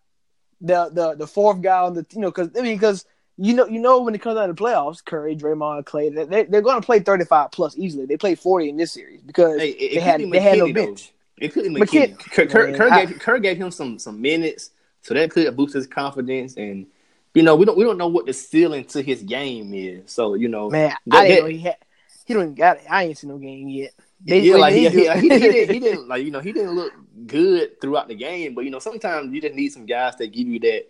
[0.62, 3.06] the the the fourth guy on the you know because I mean because
[3.38, 6.26] you know you know when it comes out of the playoffs, Curry, Draymond, Klay, they
[6.26, 8.06] they- they're gonna play thirty five plus easily.
[8.06, 10.96] They played forty in this series because Hey, they had they had no McKinnie, though.
[11.40, 12.50] It could be McKin- McKinnie.
[12.50, 14.72] Kerr, Kerr, I- gave Kerr gave him some some minutes,
[15.02, 16.56] so that could boost his confidence.
[16.58, 16.88] And
[17.34, 20.12] you know, we don't we don't know what the ceiling to his game is.
[20.12, 21.78] So you know, Man, that- I didn't that- know he had.
[22.26, 22.84] He don't even got it.
[22.90, 23.92] I ain't seen no game yet.
[24.26, 26.92] yeah, like he, he, he didn't he didn't like you know he didn't look
[27.26, 28.54] good throughout the game.
[28.54, 30.88] But you know, sometimes you just need some guys that give you that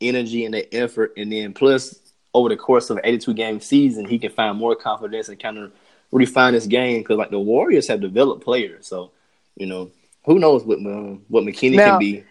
[0.00, 2.00] energy and that effort, and then plus
[2.34, 5.56] over the course of an 82 game season, he can find more confidence and kind
[5.56, 5.72] of
[6.10, 9.12] refine his game because like the Warriors have developed players, so
[9.56, 9.92] you know
[10.24, 12.24] who knows what um, what McKinnie Now- can be.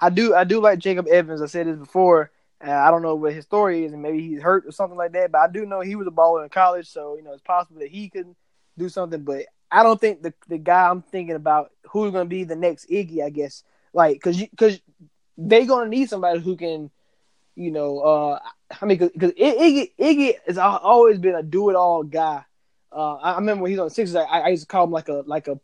[0.00, 1.40] I do I do like Jacob Evans.
[1.40, 2.30] I said this before.
[2.64, 5.12] Uh, I don't know what his story is, and maybe he's hurt or something like
[5.12, 5.32] that.
[5.32, 7.80] But I do know he was a baller in college, so you know it's possible
[7.80, 8.34] that he could
[8.76, 9.22] do something.
[9.22, 12.56] But I don't think the the guy I'm thinking about who's going to be the
[12.56, 13.22] next Iggy.
[13.22, 14.80] I guess like because because
[15.38, 16.90] they going to need somebody who can,
[17.54, 18.38] you know, uh,
[18.80, 22.44] I mean because Iggy Iggy has always been a do it all guy.
[22.92, 24.90] Uh, I remember when he was on the Sixers, I, I used to call him
[24.90, 25.60] like a like a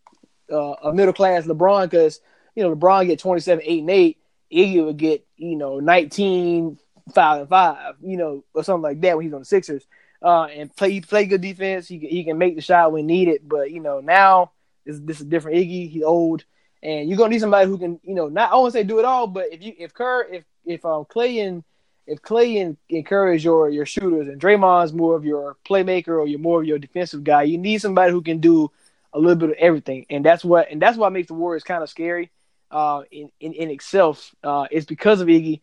[0.52, 2.20] uh, a middle class LeBron because
[2.54, 4.18] you know LeBron get 27, 8, and 8.
[4.52, 6.78] Iggy would get, you know, 19,
[7.14, 9.86] 5 and 5, you know, or something like that when he's on the Sixers.
[10.22, 11.88] Uh, and play play good defense.
[11.88, 13.40] He he can make the shot when needed.
[13.44, 14.52] But you know now
[14.86, 15.90] this this is a different Iggy.
[15.90, 16.44] He's old,
[16.80, 19.04] and you're gonna need somebody who can you know not I won't say do it
[19.04, 21.64] all, but if you if Kerr if if um Klay and
[22.06, 26.26] if Klay and, and is your your shooters and Draymond's more of your playmaker or
[26.28, 28.70] you're more of your defensive guy, you need somebody who can do
[29.12, 31.82] a little bit of everything, and that's what and that's what makes the Warriors kind
[31.82, 32.30] of scary
[32.70, 34.34] uh, in, in in itself.
[34.42, 35.60] Uh, it's because of Iggy,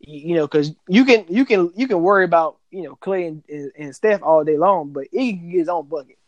[0.00, 3.42] you, know, because you can you can you can worry about you know Klay and,
[3.48, 6.18] and, and Steph all day long, but Iggy can get his own bucket,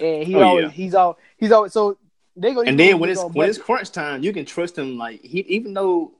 [0.00, 0.70] and he Oh, always yeah.
[0.70, 1.98] he's all he's always so
[2.36, 4.96] they go And then when it's when it's crunch time, you can trust him.
[4.96, 6.12] Like he, even though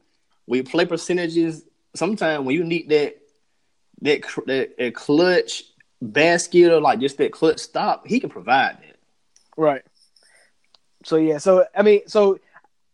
[0.47, 3.19] we play percentages, sometimes when you need that
[4.01, 5.65] that that, that clutch
[6.01, 8.88] basket or like just that clutch stop, he can provide that.
[9.59, 9.83] Right.
[11.05, 12.39] So yeah, so I mean, so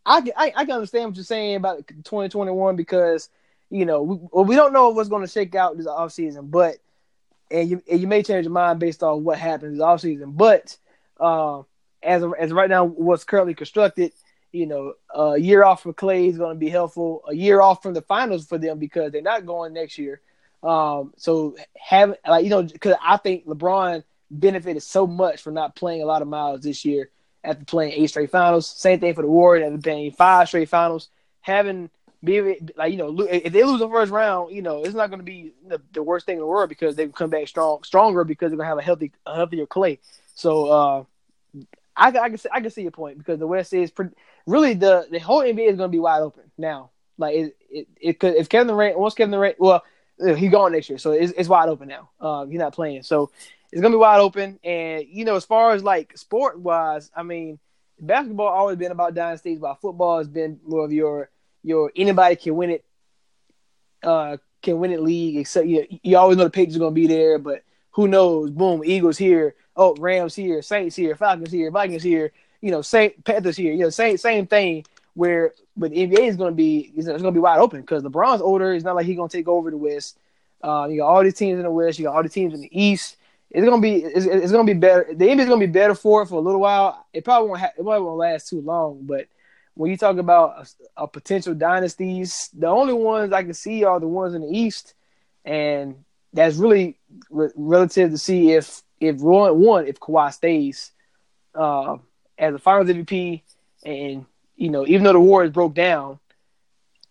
[0.06, 3.28] I I, I can understand what you're saying about 2021 because
[3.70, 6.46] you know we, well, we don't know what's going to shake out this off season,
[6.46, 6.76] but
[7.50, 10.76] and you and you may change your mind based on what happens this offseason, but
[11.20, 11.62] uh,
[12.02, 14.12] as of, as of right now, what's currently constructed,
[14.50, 17.22] you know, a year off for Klay is going to be helpful.
[17.28, 20.22] A year off from the finals for them because they're not going next year.
[20.62, 24.02] Um, so having like you know, because I think LeBron
[24.40, 27.10] benefited so much from not playing a lot of miles this year
[27.42, 28.66] after playing eight straight finals.
[28.66, 31.08] Same thing for the Warriors after playing five straight finals.
[31.42, 31.90] Having
[32.24, 35.20] be like you know, if they lose the first round, you know, it's not going
[35.20, 38.24] to be the, the worst thing in the world because they come back strong, stronger
[38.24, 39.98] because they're going to have a healthy, a healthier Klay.
[40.34, 41.04] So uh,
[41.96, 44.14] I, I can see, I can see your point because the West is pretty,
[44.46, 46.90] really the the whole NBA is going to be wide open now.
[47.18, 49.84] Like it, it, it could if Kevin Durant once Kevin Durant, well,
[50.20, 52.10] uh, he gone next year, so it's, it's wide open now.
[52.20, 53.30] Um, he's not playing, so
[53.74, 54.60] it's gonna be wide open.
[54.62, 57.58] And you know, as far as like sport wise, I mean,
[57.98, 61.28] basketball always been about dynasties, while football has been more of your
[61.64, 62.84] your anybody can win it,
[64.04, 65.38] uh, can win it league.
[65.38, 68.52] Except you, you always know the Patriots are gonna be there, but who knows?
[68.52, 72.30] Boom, Eagles here, oh Rams here, Saints here, Falcons here, Vikings here.
[72.60, 73.72] You know, Saint Panthers here.
[73.72, 74.84] You know, same same thing.
[75.14, 78.72] Where, but the NBA is to be it's to be wide open because LeBron's older.
[78.72, 80.16] It's not like he's to take over the West.
[80.62, 81.98] Uh, you got all these teams in the West.
[81.98, 83.16] You got all the teams in the East.
[83.54, 85.06] It's gonna be it's, it's gonna be better.
[85.14, 87.06] The NBA is gonna be better for it for a little while.
[87.12, 88.98] It probably won't ha- it probably won't last too long.
[89.02, 89.28] But
[89.74, 94.00] when you talk about a, a potential dynasties, the only ones I can see are
[94.00, 94.94] the ones in the East,
[95.44, 96.02] and
[96.32, 96.98] that's really
[97.30, 100.90] re- relative to see if if one one if Kawhi stays
[101.54, 101.98] uh,
[102.36, 103.42] as a Finals MVP,
[103.84, 104.26] and
[104.56, 106.18] you know even though the Warriors broke down,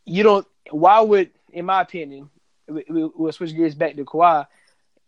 [0.03, 0.45] you don't.
[0.71, 2.29] Why would, in my opinion,
[2.67, 4.45] we, we'll switch gears back to Kawhi.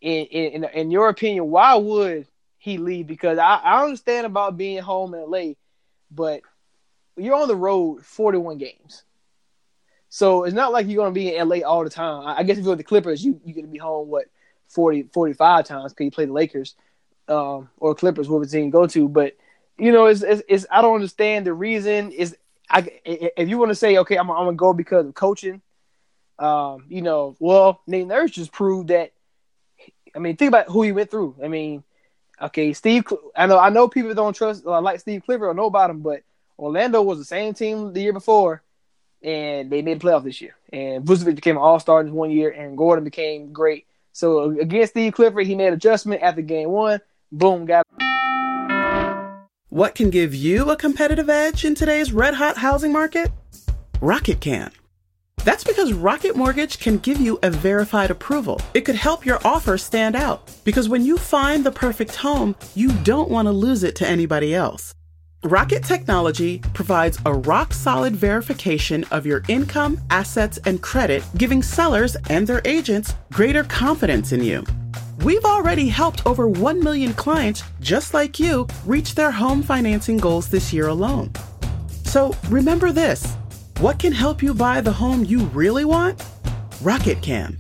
[0.06, 2.28] In, in in your opinion, why would
[2.58, 3.08] he leave?
[3.08, 5.54] Because I, I understand about being home in LA,
[6.12, 6.42] but
[7.18, 9.04] you're on the road 41 games.
[10.10, 12.24] So it's not like you're going to be in LA all the time.
[12.26, 14.26] I guess if you're with the Clippers, you, you're going to be home, what,
[14.70, 16.76] 40, 45 times because you play the Lakers
[17.28, 19.10] um, or Clippers, whoever team you go to.
[19.10, 19.36] But,
[19.78, 22.12] you know, it's, it's, it's I don't understand the reason.
[22.12, 22.38] Is
[22.70, 25.62] I, If you want to say, okay, I'm, I'm going to go because of coaching,
[26.40, 29.12] um, you know, well, Nate Nurse just proved that.
[30.16, 31.36] I mean, think about who he went through.
[31.44, 31.84] I mean,
[32.42, 33.06] okay, Steve.
[33.36, 36.02] I know, I know people don't trust uh, like Steve Clifford or know about him,
[36.02, 36.22] but
[36.58, 38.64] Orlando was the same team the year before,
[39.22, 40.56] and they made the playoff this year.
[40.72, 43.86] And Vucevic became an All Star in one year, and Gordon became great.
[44.14, 47.02] So against Steve Clifford, he made adjustment after game one.
[47.32, 47.86] Boom, got.
[49.68, 53.30] What can give you a competitive edge in today's red hot housing market?
[54.00, 54.72] Rocket can.
[55.46, 58.60] That's because Rocket Mortgage can give you a verified approval.
[58.74, 62.92] It could help your offer stand out because when you find the perfect home, you
[63.04, 64.96] don't want to lose it to anybody else.
[65.44, 72.18] Rocket Technology provides a rock solid verification of your income, assets, and credit, giving sellers
[72.32, 74.66] and their agents greater confidence in you.
[75.20, 80.50] We've already helped over 1 million clients just like you reach their home financing goals
[80.50, 81.32] this year alone.
[82.04, 83.38] So remember this
[83.80, 86.24] what can help you buy the home you really want?
[86.82, 87.58] Rocket can.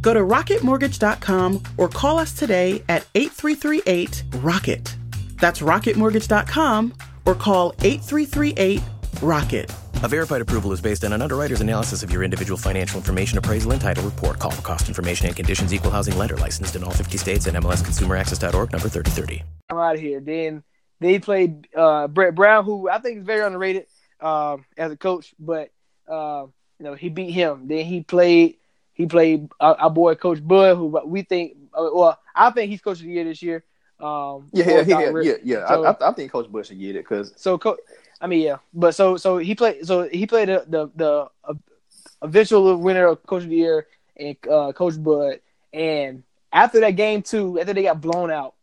[0.00, 4.96] Go to rocketmortgage.com or call us today at 8338 Rocket.
[5.40, 6.94] That's rocketmortgage.com
[7.24, 8.82] or call 8338
[9.22, 9.72] Rocket.
[10.02, 13.72] A verified approval is based on an underwriter's analysis of your individual financial information appraisal
[13.72, 14.38] and title report.
[14.38, 15.72] Call for cost information and conditions.
[15.72, 19.42] Equal housing lender licensed in all 50 states and MLSConsumerAccess.org number 3030.
[19.70, 20.20] I'm out of here.
[20.20, 20.62] Then
[21.00, 23.86] they played uh, Brett Brown, who I think is very underrated
[24.20, 25.70] um, as a coach, but
[26.08, 26.46] uh,
[26.78, 27.68] you know he beat him.
[27.68, 28.56] Then he played
[28.94, 32.80] he played our, our boy Coach Bud, who we think uh, well I think he's
[32.80, 33.64] coach of the year this year.
[33.98, 35.68] Um, Yeah, yeah, yeah, yeah, yeah.
[35.68, 37.78] So- I, I, think Coach Bud should get it because So, co-
[38.20, 39.86] I mean, yeah, but so so he played.
[39.86, 41.54] So he played the the, the uh,
[42.22, 43.86] eventual winner of Coach of the Year
[44.16, 45.40] and uh, Coach Bud.
[45.72, 48.54] And after that game too, after they got blown out,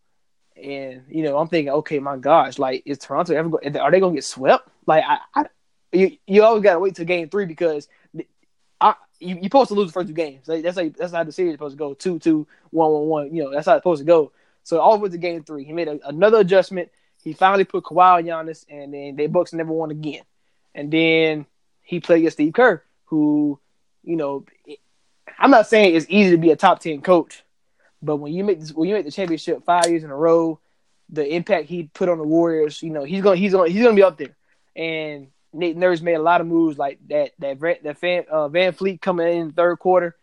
[0.55, 3.49] and you know, I'm thinking, okay, my gosh, like is Toronto ever?
[3.49, 4.69] Go- are they gonna get swept?
[4.85, 5.45] Like, I, I
[5.91, 7.87] you you always gotta wait till game three because.
[8.81, 10.45] I, you, you're supposed to lose the first two games.
[10.45, 11.93] Like, that's like that's how the series is supposed to go.
[11.93, 13.33] Two, two, one, one, one.
[13.33, 14.33] You know, that's how it's supposed to go.
[14.63, 16.89] So all with the game three, he made a, another adjustment.
[17.23, 20.23] He finally put Kawhi on Giannis, and then they Bucks never won again.
[20.75, 21.45] And then
[21.81, 23.57] he played against Steve Kerr, who,
[24.03, 24.45] you know,
[25.39, 27.43] I'm not saying it's easy to be a top ten coach,
[28.01, 30.59] but when you make this, when you make the championship five years in a row,
[31.09, 33.95] the impact he put on the Warriors, you know, he's gonna he's gonna he's gonna
[33.95, 34.35] be up there.
[34.75, 39.01] And Nate Nurse made a lot of moves like that that that Van, uh, VanVleet
[39.01, 40.15] coming in the third quarter.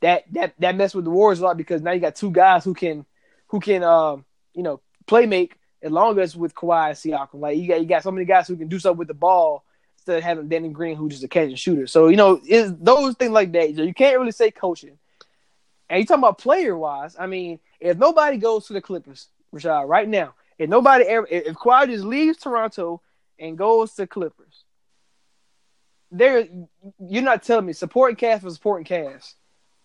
[0.00, 2.64] That that that messed with the Warriors a lot because now you got two guys
[2.64, 3.04] who can
[3.48, 4.24] who can um
[4.54, 7.40] you know play make as long as with Kawhi and Siakam.
[7.40, 9.64] Like you got you got so many guys who can do something with the ball
[9.98, 11.86] instead of having Danny Green who's just a catch and shooter.
[11.86, 13.76] So you know is those things like that.
[13.76, 14.98] So you can't really say coaching.
[15.90, 17.16] And you talking about player wise.
[17.18, 21.54] I mean, if nobody goes to the Clippers, Rashad, right now, if nobody ever, if
[21.56, 23.02] Kawhi just leaves Toronto
[23.40, 24.64] and goes to Clippers,
[26.12, 26.46] there,
[26.98, 29.36] you're not telling me supporting cast for supporting cast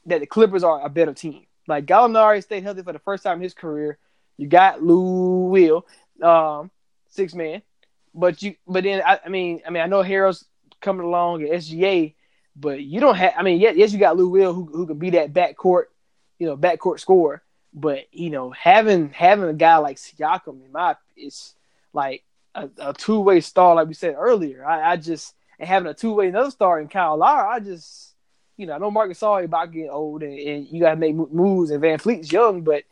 [0.05, 1.45] that the Clippers are a better team.
[1.67, 3.97] Like Gallinari stayed healthy for the first time in his career.
[4.37, 5.85] You got Lou Will,
[6.21, 6.69] um,
[7.07, 7.61] six man,
[8.13, 10.45] but you, but then I, I mean, I mean, I know Harrell's
[10.81, 12.13] coming along at SGA,
[12.55, 13.33] but you don't have.
[13.37, 15.85] I mean, yes, yes, you got Lou Will who who can be that backcourt,
[16.37, 17.41] you know, backcourt scorer.
[17.73, 21.55] But you know, having having a guy like Siakam in my, it's
[21.93, 22.23] like
[22.55, 24.65] a, a two way star, like we said earlier.
[24.65, 28.15] I, I just and having a two way another star in Kyle Lowry, I just
[28.57, 31.13] you know, I know Marcus Gasol about getting old and, and you got to make
[31.13, 31.71] moves.
[31.71, 32.83] And VanVleet's young, but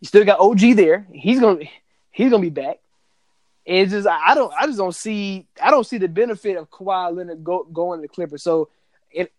[0.00, 1.06] you still got OG there.
[1.12, 1.64] He's gonna
[2.10, 2.78] he's gonna be back.
[3.66, 6.70] And it's just I don't I just don't see I don't see the benefit of
[6.70, 8.42] Kawhi Leonard go, going to the Clippers.
[8.42, 8.70] So
[9.10, 9.32] it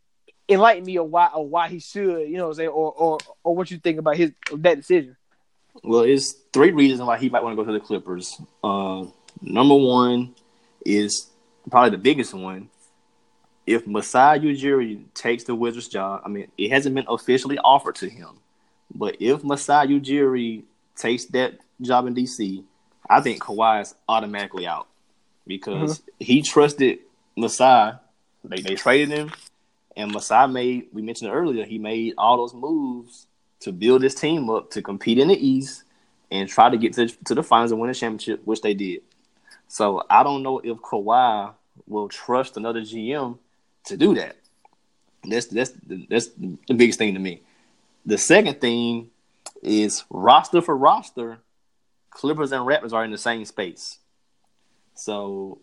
[0.48, 3.18] enlighten me on why or why he should, you know, what I'm saying, or or
[3.44, 5.18] or what you think about his that decision.
[5.84, 8.40] Well, it's three reasons why he might want to go to the Clippers.
[8.64, 9.06] Uh,
[9.42, 10.36] number one
[10.86, 11.28] is
[11.70, 12.70] probably the biggest one.
[13.66, 18.10] If Masai Ujiri takes the Wizards job, I mean, it hasn't been officially offered to
[18.10, 18.40] him,
[18.94, 20.64] but if Masai Ujiri
[20.96, 22.64] takes that job in DC,
[23.10, 24.88] I think Kawhi is automatically out
[25.46, 26.10] because mm-hmm.
[26.20, 27.00] he trusted
[27.38, 27.94] Masai.
[28.44, 29.32] They they traded him,
[29.96, 31.66] and Masai made we mentioned earlier.
[31.66, 33.28] He made all those moves
[33.62, 35.84] to build his team up to compete in the East
[36.32, 39.02] and try to get to, to the finals and win a championship, which they did.
[39.72, 41.54] So I don't know if Kawhi
[41.88, 43.38] will trust another GM
[43.86, 44.36] to do that.
[45.24, 45.72] That's that's
[46.10, 47.42] that's the biggest thing to me.
[48.06, 49.12] The second thing
[49.64, 51.38] is roster for roster.
[52.10, 54.00] Clippers and Raptors are in the same space.
[54.94, 55.60] So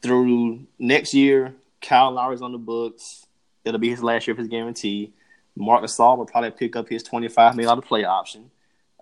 [0.00, 3.26] through next year, Kyle Lowry's on the books.
[3.62, 5.12] It'll be his last year of his guarantee.
[5.54, 8.50] Marc Gasol will probably pick up his twenty-five million dollar play option.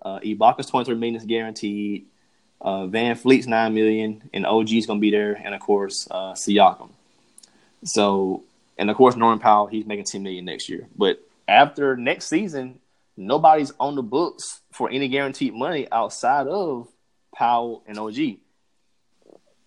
[0.03, 2.07] Uh, Ibaka's twenty-three million is guaranteed.
[2.61, 6.91] Uh, VanVleet's nine million, and OG's gonna be there, and of course uh, Siakam.
[7.85, 8.45] So,
[8.77, 10.87] and of course Norman Powell, he's making ten million next year.
[10.97, 12.81] But after next season,
[13.17, 16.89] nobody's on the books for any guaranteed money outside of
[17.35, 18.19] Powell and OG.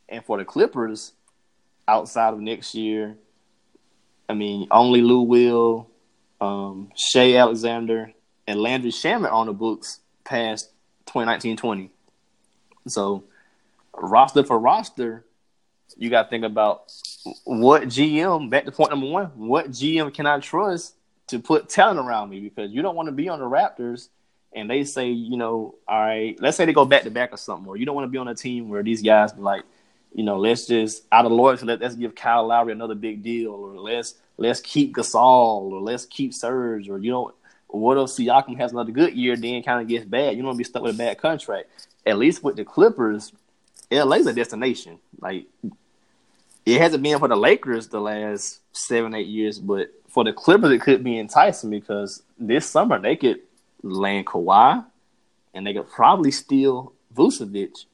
[0.09, 1.13] And for the Clippers,
[1.87, 3.17] outside of next year,
[4.29, 5.89] I mean, only Lou Will,
[6.39, 8.13] um, Shai Alexander,
[8.47, 10.69] and Landry Shamet on the books past
[11.07, 11.89] 2019-20.
[12.87, 13.23] So,
[13.93, 15.25] roster for roster,
[15.97, 16.91] you got to think about
[17.43, 18.49] what GM.
[18.49, 20.95] Back to point number one: what GM can I trust
[21.27, 22.39] to put talent around me?
[22.39, 24.09] Because you don't want to be on the Raptors
[24.55, 27.37] and they say, you know, all right, let's say they go back to back or
[27.37, 29.63] something, or you don't want to be on a team where these guys be like,
[30.13, 33.51] you know, let's just out of loyalty, let, let's give Kyle Lowry another big deal,
[33.51, 37.33] or let's let's keep Gasol, or let's keep Serge, or you know,
[37.67, 40.35] what if Siakam has another good year, then kind of gets bad?
[40.35, 41.69] You don't want to be stuck with a bad contract.
[42.05, 43.31] At least with the Clippers,
[43.91, 44.99] LA's a destination.
[45.19, 45.45] Like
[46.65, 50.71] it hasn't been for the Lakers the last seven, eight years, but for the Clippers,
[50.71, 53.39] it could be enticing because this summer they could
[53.81, 54.85] land Kawhi,
[55.53, 57.85] and they could probably steal Vucevic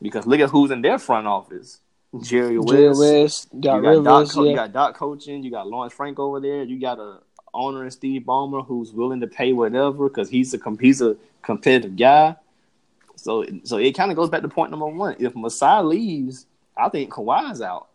[0.00, 1.80] because look at who's in their front office:
[2.20, 4.50] Jerry West, Jerry West, got you got Doc, Rivers, Co- yeah.
[4.50, 7.18] you got Doc coaching, you got Lawrence Frank over there, you got a
[7.54, 11.96] owner in Steve Ballmer who's willing to pay whatever because he's a he's a competitive
[11.96, 12.36] guy.
[13.16, 15.16] So so it kind of goes back to point number one.
[15.18, 16.46] If Masai leaves,
[16.76, 17.88] I think Kawhi's out.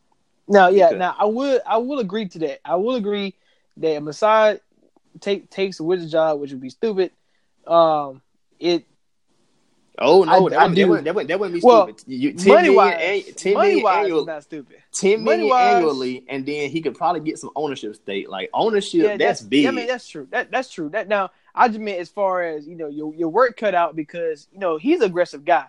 [0.47, 0.97] Now, yeah, Okay.
[0.97, 2.59] now I would I will agree to that.
[2.65, 3.35] I will agree
[3.77, 4.59] that Masai
[5.19, 7.11] take takes the Wizards job, which would be stupid.
[7.67, 8.21] Um,
[8.59, 8.85] it
[9.99, 10.81] Oh no, I- that, I wouldn't, do.
[10.81, 12.03] that, wouldn't, that wouldn't that wouldn't be Well, stupid.
[12.07, 14.77] You, money wise, an- 10 money wise annual- not stupid.
[14.93, 18.27] ten million Money-wise- annually, and then he could probably get some ownership stake.
[18.29, 19.67] Like ownership, Yeah, that's, big.
[19.67, 20.27] I mean, that's true.
[20.31, 20.89] That that's true.
[20.89, 23.95] That now I just meant as far as you know your your work cut out
[23.95, 25.67] because you know he's an aggressive guy,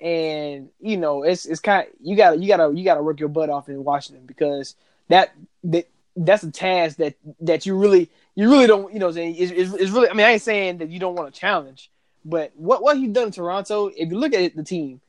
[0.00, 3.50] and you know it's it's kind you gotta you gotta you gotta work your butt
[3.50, 4.74] off in Washington because
[5.08, 9.16] that that that's a task that that you really you really don't you know it's,
[9.16, 11.90] it's, it's really I mean I ain't saying that you don't want to challenge,
[12.24, 15.00] but what what he's done in Toronto if you look at the team,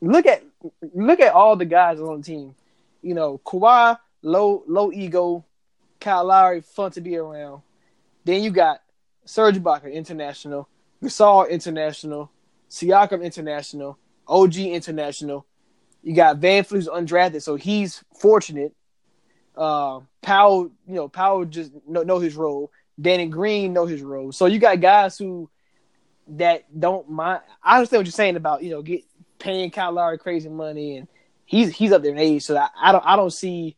[0.00, 0.42] look at
[0.94, 2.54] look at all the guys on the team,
[3.02, 5.44] you know Kawhi low low ego,
[6.00, 7.62] Kyle Lowry fun to be around.
[8.24, 8.82] Then you got
[9.30, 10.68] Serge Ibaka international,
[11.00, 12.32] Gasol international,
[12.68, 15.46] Siakam international, OG international.
[16.02, 18.74] You got VanVleet's undrafted, so he's fortunate.
[19.56, 22.72] Uh, Powell, you know, Powell just know, know his role.
[23.00, 24.32] Danny Green know his role.
[24.32, 25.48] So you got guys who
[26.26, 27.42] that don't mind.
[27.62, 29.04] I understand what you're saying about you know get
[29.38, 31.08] paying Kyle Lowry crazy money, and
[31.46, 32.42] he's he's up there in age.
[32.42, 33.76] So I, I don't I don't see,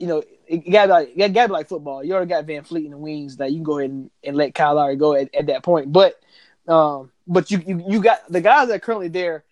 [0.00, 2.02] you know, it gotta be like gotta like football.
[2.02, 4.54] You already got VanVleet in the wings that you can go ahead and, and let
[4.54, 5.92] Kyle Lowry go at, at that point.
[5.92, 6.20] But
[6.66, 9.44] um, but you, you you got the guys that are currently there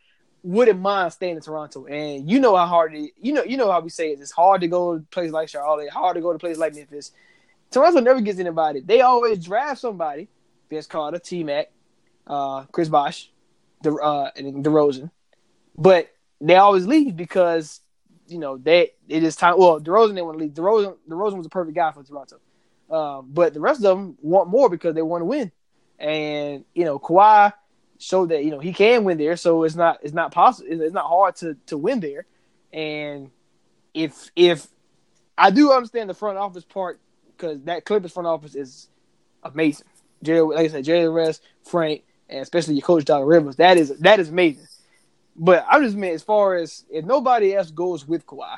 [0.42, 3.12] wouldn't mind staying in Toronto, and you know how hard it.
[3.20, 4.20] You know you know how we say it.
[4.20, 7.12] It's hard to go to places like Charlotte, hard to go to places like Memphis.
[7.70, 8.80] Toronto never gets anybody.
[8.80, 10.28] They always draft somebody.
[10.70, 11.70] Vince Carter, T Mac,
[12.26, 13.30] uh, Chris Bosh,
[13.82, 15.10] the uh, and DeRozan,
[15.76, 17.80] but they always leave because
[18.28, 19.58] you know they it is time.
[19.58, 20.54] Well, DeRozan didn't want to leave.
[20.54, 22.38] DeRozan DeRozan was a perfect guy for Toronto,
[22.90, 25.52] um, but the rest of them want more because they want to win.
[25.98, 27.52] And you know Kawhi
[27.98, 30.68] showed that you know he can win there, so it's not it's not possible.
[30.70, 32.26] It's not hard to to win there.
[32.72, 33.30] And
[33.94, 34.66] if if
[35.38, 37.00] I do understand the front office part
[37.36, 38.88] because that Clippers front office is
[39.42, 39.86] amazing.
[40.22, 43.56] Jerry, like I said, Jerry West, Frank, and especially your coach Doc Rivers.
[43.56, 44.66] That is that is amazing.
[45.38, 48.56] But I just mean as far as if nobody else goes with Kawhi,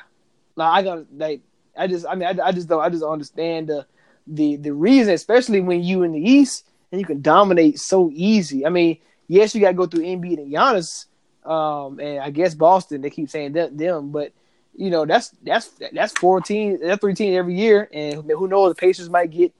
[0.55, 1.41] like I got like
[1.77, 3.85] I just I mean I, I just don't I just don't understand the
[4.27, 8.65] the the reason, especially when you in the East and you can dominate so easy.
[8.65, 11.05] I mean, yes, you got to go through Embiid and Giannis,
[11.45, 13.01] um, and I guess Boston.
[13.01, 14.31] They keep saying them, them but
[14.75, 18.71] you know that's that's that's four teams, that's three teams every year, and who knows
[18.71, 19.53] the Pacers might get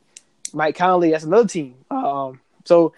[0.54, 1.12] Mike Conley.
[1.12, 1.76] That's another team.
[1.92, 2.94] Um, so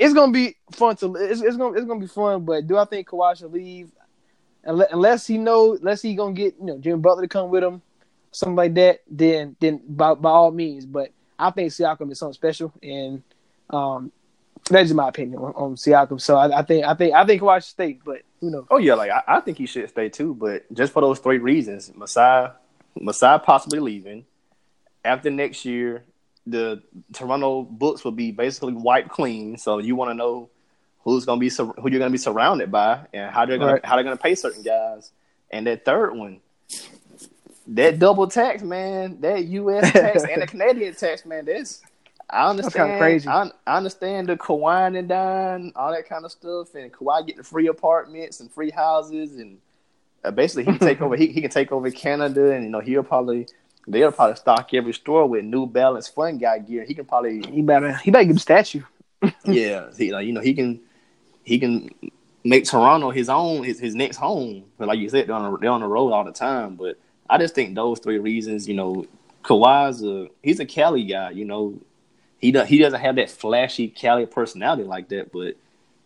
[0.00, 2.44] it's gonna be fun to it's, it's gonna it's gonna be fun.
[2.44, 3.90] But do I think Kawhi should leave?
[4.62, 7.82] Unless, he know, unless he gonna get you know Jimmy Butler to come with him,
[8.32, 10.86] something like that, then then by by all means.
[10.86, 13.22] But I think Siakam is something special, and
[13.68, 14.10] um,
[14.70, 16.20] that's just my opinion on, on Siakam.
[16.20, 18.66] So I, I think I think I think Kawhi should stay, but who knows?
[18.70, 21.38] Oh yeah, like I, I think he should stay too, but just for those three
[21.38, 22.52] reasons, Masai,
[22.98, 24.24] Masai possibly leaving
[25.04, 26.04] after next year.
[26.46, 26.82] The
[27.12, 30.48] Toronto books will be basically wiped clean, so you want to know
[31.04, 33.58] who's going to be sur- who you're going to be surrounded by and how they're
[33.58, 33.82] going Right.
[33.82, 35.12] to how they're going to pay certain guys.
[35.50, 36.40] And that third one,
[37.68, 39.92] that double tax, man, that U.S.
[39.92, 41.82] tax and the Canadian tax, man, that's
[42.28, 42.74] I understand.
[42.90, 43.28] kinda crazy.
[43.28, 47.42] I, I understand the Kawhi and dine, all that kind of stuff, and Kawhi getting
[47.42, 49.58] free apartments and free houses, and
[50.24, 51.16] uh, basically he can take over.
[51.16, 53.46] He, he can take over Canada, and you know he'll probably
[53.92, 56.84] they'll probably stock every store with New Balance Fun Guy gear.
[56.84, 58.82] He can probably He better he better get a statue.
[59.44, 60.80] yeah, he, like you know he can
[61.42, 61.90] he can
[62.44, 64.64] make Toronto his own his, his next home.
[64.78, 66.76] But like you said, they're on the, they're on the road all the time.
[66.76, 69.06] But I just think those three reasons, you know,
[69.42, 71.30] Kawhi's a he's a Cali guy.
[71.30, 71.80] You know,
[72.38, 75.32] he does he doesn't have that flashy Cali personality like that.
[75.32, 75.56] But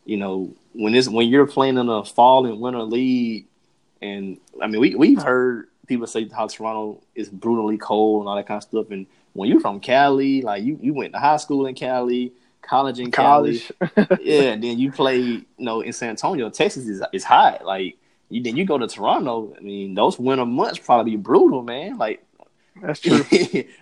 [0.04, 3.46] you know, when this when you're playing in a fall and winter league,
[4.02, 8.36] and I mean we we've heard people say how Toronto is brutally cold and all
[8.36, 8.90] that kind of stuff.
[8.90, 12.32] And when you're from Cali, like you you went to high school in Cali.
[12.62, 14.20] College in Cali, College.
[14.22, 17.64] yeah, and then you play, you know, in San Antonio, Texas is is hot.
[17.64, 17.98] Like
[18.30, 19.54] you then you go to Toronto.
[19.56, 21.98] I mean, those winter months probably be brutal, man.
[21.98, 22.24] Like
[22.80, 23.24] That's true.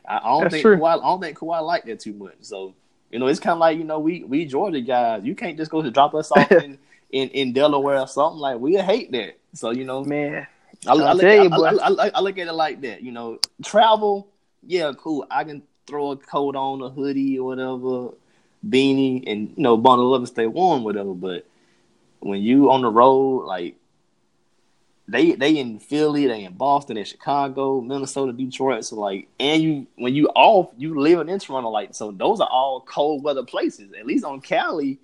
[0.07, 0.77] I, don't That's think true.
[0.77, 2.37] Kawhi, I don't think Kawhi like that too much.
[2.41, 2.75] So
[3.11, 5.23] you know, it's kind of like you know we we Georgia guys.
[5.25, 6.79] You can't just go to drop us off in,
[7.11, 8.41] in in Delaware or something.
[8.41, 9.39] Like we hate that.
[9.55, 10.47] So you know, Man,
[10.87, 11.57] I, I, look, I, you, I.
[11.57, 13.03] I, I, I look at it like that.
[13.03, 14.29] You know, travel,
[14.67, 15.27] yeah, cool.
[15.31, 18.15] I can throw a coat on, a hoodie or whatever,
[18.69, 21.15] beanie, and you know, bundle up and stay warm, whatever.
[21.15, 21.47] But
[22.21, 23.77] when you on the road, like
[25.07, 28.85] they they in Philly, they in Boston, in Chicago, Minnesota, Detroit.
[28.85, 32.11] So like, and you when you off, you living in Toronto, like so.
[32.11, 33.93] Those are all cold weather places.
[33.93, 34.99] At least on Cali,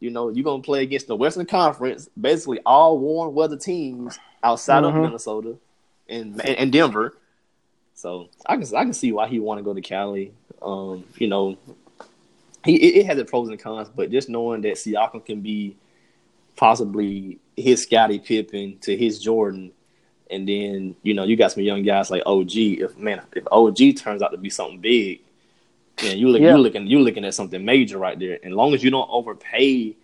[0.00, 4.84] you know, you're gonna play against the Western Conference, basically all warm weather teams outside
[4.84, 5.02] of Mhm.
[5.02, 5.56] Minnesota
[6.08, 7.16] and, and and Denver.
[7.94, 10.32] So I can I can see why he want to go to Cali.
[10.62, 11.56] Um, you know,
[12.64, 15.76] he it, it has its pros and cons, but just knowing that Siakam can be
[16.56, 19.72] possibly his Scottie Pippen to his Jordan,
[20.30, 22.56] and then you know you got some young guys like OG.
[22.56, 25.20] If man, if OG turns out to be something big,
[25.96, 26.52] then you look Yeah.
[26.52, 28.38] you looking you looking at something major right there.
[28.42, 29.94] And long as you don't overpay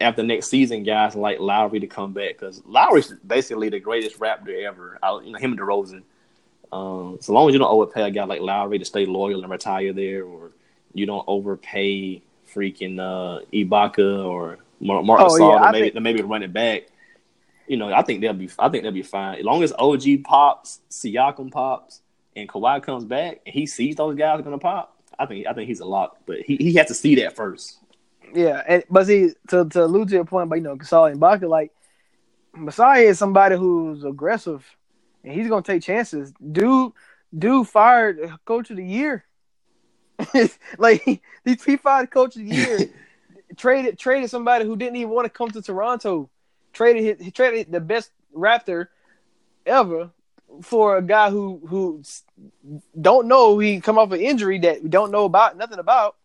[0.00, 4.64] after next season, guys like Lowry to come back because Lowry's basically the greatest Raptor
[4.64, 4.98] ever.
[5.02, 6.02] Out, you know him and DeRozan.
[6.72, 9.50] Um, so long as you don't overpay a guy like Lowry to stay loyal and
[9.50, 10.50] retire there, or
[10.92, 12.22] you don't overpay
[12.54, 16.42] freaking uh, Ibaka or Mar- Marc Oh, Gasol yeah, to maybe think- to maybe run
[16.42, 16.84] it back.
[17.66, 18.48] You know, I think they'll be.
[18.58, 22.00] I think they'll be fine as long as OG pops, Siakam pops,
[22.36, 24.94] and Kawhi comes back and he sees those guys are gonna pop.
[25.18, 25.46] I think.
[25.46, 27.77] I think he's a lock, but he he has to see that first.
[28.34, 31.20] Yeah, and but see to to allude to your point, but you know, Gasol and
[31.20, 31.72] Baca, like
[32.54, 34.64] Masai is somebody who's aggressive
[35.24, 36.32] and he's gonna take chances.
[36.52, 36.92] Dude,
[37.36, 39.24] dude fired coach of the year.
[40.78, 42.78] like he, he fired coach of the year.
[43.56, 46.30] traded traded somebody who didn't even want to come to Toronto.
[46.72, 48.88] Traded his, he traded the best Raptor
[49.66, 50.10] ever
[50.62, 52.02] for a guy who who
[53.00, 56.16] don't know he come off an injury that we don't know about nothing about,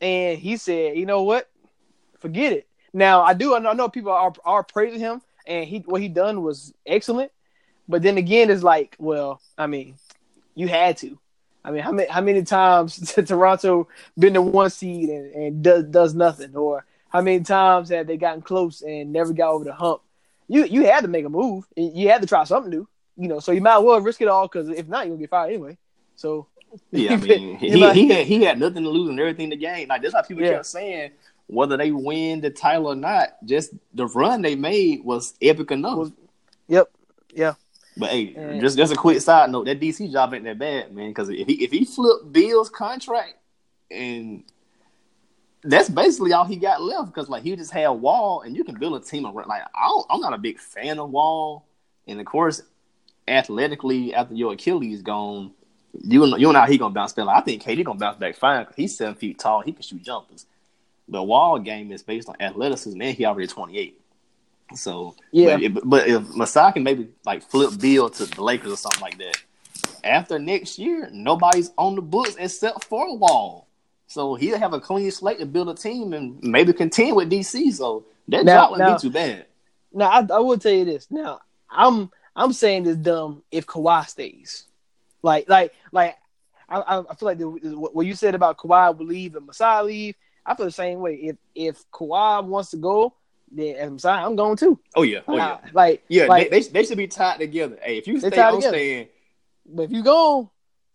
[0.00, 1.48] and he said, you know what,
[2.18, 2.66] forget it.
[2.92, 6.00] Now I do I know, I know people are are praising him, and he what
[6.00, 7.32] he done was excellent,
[7.88, 9.96] but then again it's like, well, I mean,
[10.54, 11.18] you had to.
[11.64, 15.84] I mean, how many how many times Toronto been the one seed and, and does
[15.84, 19.74] does nothing, or how many times have they gotten close and never got over the
[19.74, 20.00] hump?
[20.48, 21.66] You you had to make a move.
[21.76, 23.40] You had to try something new, you know.
[23.40, 25.48] So you might as well risk it all because if not, you're gonna get fired
[25.48, 25.76] anyway.
[26.14, 26.46] So
[26.90, 29.56] Yeah, I mean, he, might- he had he had nothing to lose and everything to
[29.56, 29.88] gain.
[29.88, 30.52] Like that's why people Yeah.
[30.54, 31.10] kept saying
[31.48, 35.98] whether they win the title or not, just the run they made was epic enough.
[35.98, 36.12] Was-
[36.68, 36.90] yep,
[37.34, 37.54] yeah,
[37.96, 38.58] but hey, Yeah.
[38.60, 41.10] just just a quick side note: that DC job ain't that bad, man.
[41.10, 43.34] Because if he if he flipped Beal's contract
[43.90, 44.42] and
[45.62, 47.06] that's basically all he got left.
[47.06, 49.48] Because like he just had Wall, and you can build a team around.
[49.48, 51.64] Like I don't, I'm not a big fan of Wall,
[52.06, 52.62] and of course,
[53.26, 55.52] athletically after your Achilles gone,
[56.02, 57.26] you know, you know how he gonna bounce back.
[57.26, 59.60] Like, I think KD gonna bounce back fine he's seven feet tall.
[59.62, 60.46] He can shoot jumpers.
[61.08, 64.00] The Wall game is based on athleticism, and he already 28.
[64.74, 65.56] So Yeah.
[65.56, 69.00] but, if, but if Masai can maybe like flip Beal to the Lakers or something
[69.00, 69.36] like that,
[70.02, 73.68] after next year, nobody's on the books except for Wall.
[74.08, 77.72] So he'll have a clean slate to build a team and maybe contend with DC.
[77.72, 79.46] So that Now- job wouldn't now- be too bad.
[79.92, 81.06] Now I, I will tell you this.
[81.10, 81.40] Now
[81.70, 84.64] I'm I'm saying this dumb if Kawhi stays.
[85.26, 86.16] Like like like
[86.68, 89.82] I I I feel like the, what you said about Kawhi will leave and Masai
[89.82, 90.14] leave.
[90.46, 91.14] I feel the same way.
[91.16, 93.14] If if Kawhi wants to go,
[93.50, 94.78] then as Masai, I'm going too.
[94.94, 96.26] Oh yeah, oh yeah, Uh, like yeah.
[96.26, 97.76] like, they, they, they should be tied together.
[97.82, 98.76] Hey, if you stay, I'm together.
[98.76, 99.08] staying.
[99.66, 100.50] but if you go,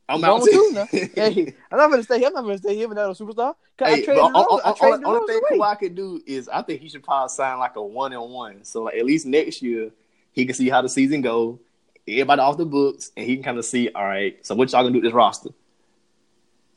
[0.07, 0.71] I'm I'm out going too.
[0.73, 0.85] Now.
[0.91, 2.27] hey, I'm not gonna stay here.
[2.27, 3.55] I'm not gonna stay here without a superstar.
[3.81, 5.59] I Hey, traded but the I on- traded the only thing away.
[5.59, 8.63] Kawhi could do is I think he should probably sign like a one and one.
[8.63, 9.91] So like at least next year
[10.31, 11.59] he can see how the season go.
[12.07, 13.89] Everybody off the books, and he can kind of see.
[13.89, 15.49] All right, so what y'all gonna do with this roster?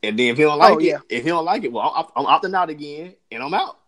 [0.02, 0.98] And then if he don't like Oh, it, yeah.
[1.08, 3.78] if he don't like it, well, I'm, I'm opting out again, and I'm out.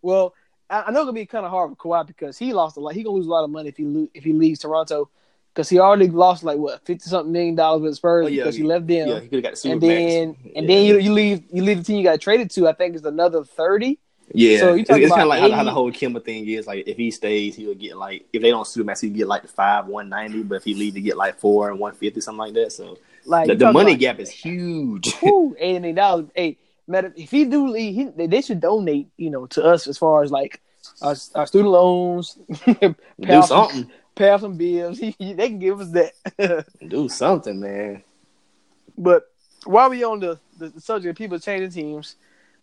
[0.00, 0.34] Well,
[0.70, 2.94] I, know it's gonna be kind of hard for Kawhi because he lost a lot.
[2.94, 5.10] He gonna lose a lot of money if he lo- if he leaves Toronto
[5.52, 8.42] because he already lost like what fifty something million dollars with the Spurs Oh, yeah,
[8.44, 8.68] because he yeah.
[8.68, 9.08] left them.
[9.08, 10.74] Yeah, he could have got the and then and Yeah.
[10.76, 12.68] then you you leave you leave the team you got traded to.
[12.68, 13.98] I think it's another thirty.
[14.32, 16.66] Yeah, So you it's, it's kind of like how, how the whole Kemba thing is.
[16.66, 19.42] Like if he stays, he'll get like if they don't super max, he'll get like
[19.42, 20.42] the five one ninety.
[20.42, 22.72] But if he leave, to get like four and one fifty, something like that.
[22.72, 25.12] So Like the, the money gap is huge.
[25.20, 26.26] whew, eighty million dollars.
[26.34, 29.08] Hey, matter if he do leave, he, they, should donate.
[29.16, 30.60] You know, to us as far as like
[31.02, 32.94] our, our student loans, Do
[33.28, 33.90] some- something.
[34.14, 34.98] pay off some bills.
[35.00, 36.66] He, he- they can give us that.
[36.86, 38.04] Do something, man.
[38.96, 39.24] But
[39.64, 42.16] while we on the, the subject of people changing teams,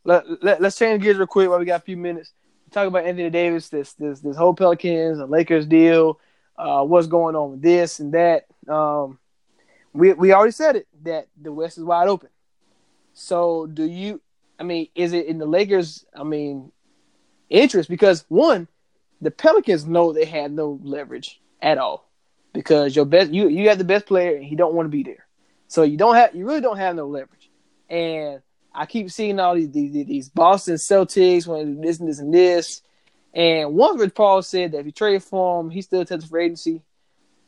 [0.07, 2.31] let, let us change gears real quick while we got a few minutes.
[2.71, 6.19] Talk about Anthony Davis, this this this whole Pelicans and Lakers deal,
[6.57, 8.45] uh, what's going on with this and that.
[8.67, 9.19] Um,
[9.93, 12.29] we we already said it that the West is wide open.
[13.13, 14.21] So do you?
[14.59, 16.05] I mean, is it in the Lakers?
[16.15, 16.71] I mean,
[17.49, 18.67] interest because one,
[19.21, 22.09] the Pelicans know they have no leverage at all
[22.53, 25.03] because your best you you have the best player and he don't want to be
[25.03, 25.25] there.
[25.67, 27.49] So you don't have you really don't have no leverage.
[27.89, 28.41] And
[28.77, 32.83] I keep seeing all these these, these Boston Celtics when this and this and this.
[33.33, 36.39] And once Rich Paul said that if you trade for him, he still touches for
[36.39, 36.83] agency.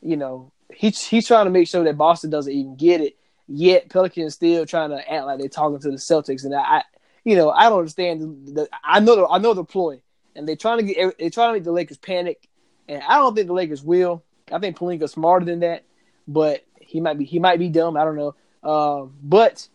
[0.02, 3.16] You know, he's he's trying to make sure that Boston doesn't even get it.
[3.46, 6.82] Yet Pelicans still trying to act like they're talking to the Celtics, and I,
[7.24, 8.20] you know, I don't understand.
[8.20, 10.02] The, the, I know the I know the ploy,
[10.34, 12.48] and they're trying to get they're trying to make the Lakers panic,
[12.88, 14.24] and I don't think the Lakers will.
[14.52, 15.84] I think Pelinka's smarter than that,
[16.26, 17.96] but he might be he might be dumb.
[17.96, 18.34] I don't know.
[18.62, 19.68] Um, but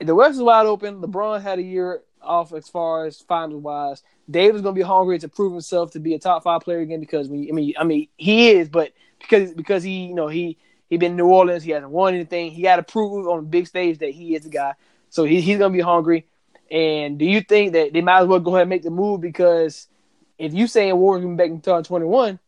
[0.00, 1.00] the West is wide open.
[1.00, 4.02] LeBron had a year off as far as finals wise.
[4.30, 7.00] Dave Davis gonna be hungry to prove himself to be a top five player again
[7.00, 10.28] because when you, I mean I mean he is, but because because he you know
[10.28, 10.56] he
[10.88, 12.50] he been in New Orleans, he hasn't won anything.
[12.50, 14.74] He got to prove on the big stage that he is the guy.
[15.10, 16.26] So he, he's gonna be hungry.
[16.70, 19.20] And do you think that they might as well go ahead and make the move
[19.20, 19.88] because
[20.38, 22.38] if you saying Warriors be back in 2021,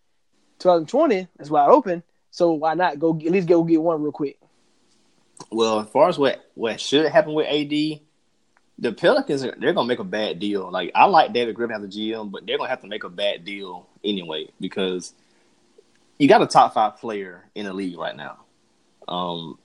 [0.59, 2.03] 2020 is wide open.
[2.31, 4.39] So why not go at least go get one real quick?
[5.51, 8.01] Well, as far as what what should happen with AD,
[8.79, 10.71] the Pelicans they're gonna make a bad deal.
[10.71, 13.09] Like I like David Griffin as a GM, but they're gonna have to make a
[13.09, 15.15] bad deal anyway because
[16.19, 18.39] you got a top five player in the league right now.
[19.09, 19.59] Um,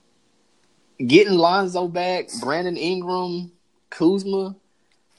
[1.04, 3.52] getting Lonzo back, Brandon Ingram,
[3.90, 4.54] Kuzma,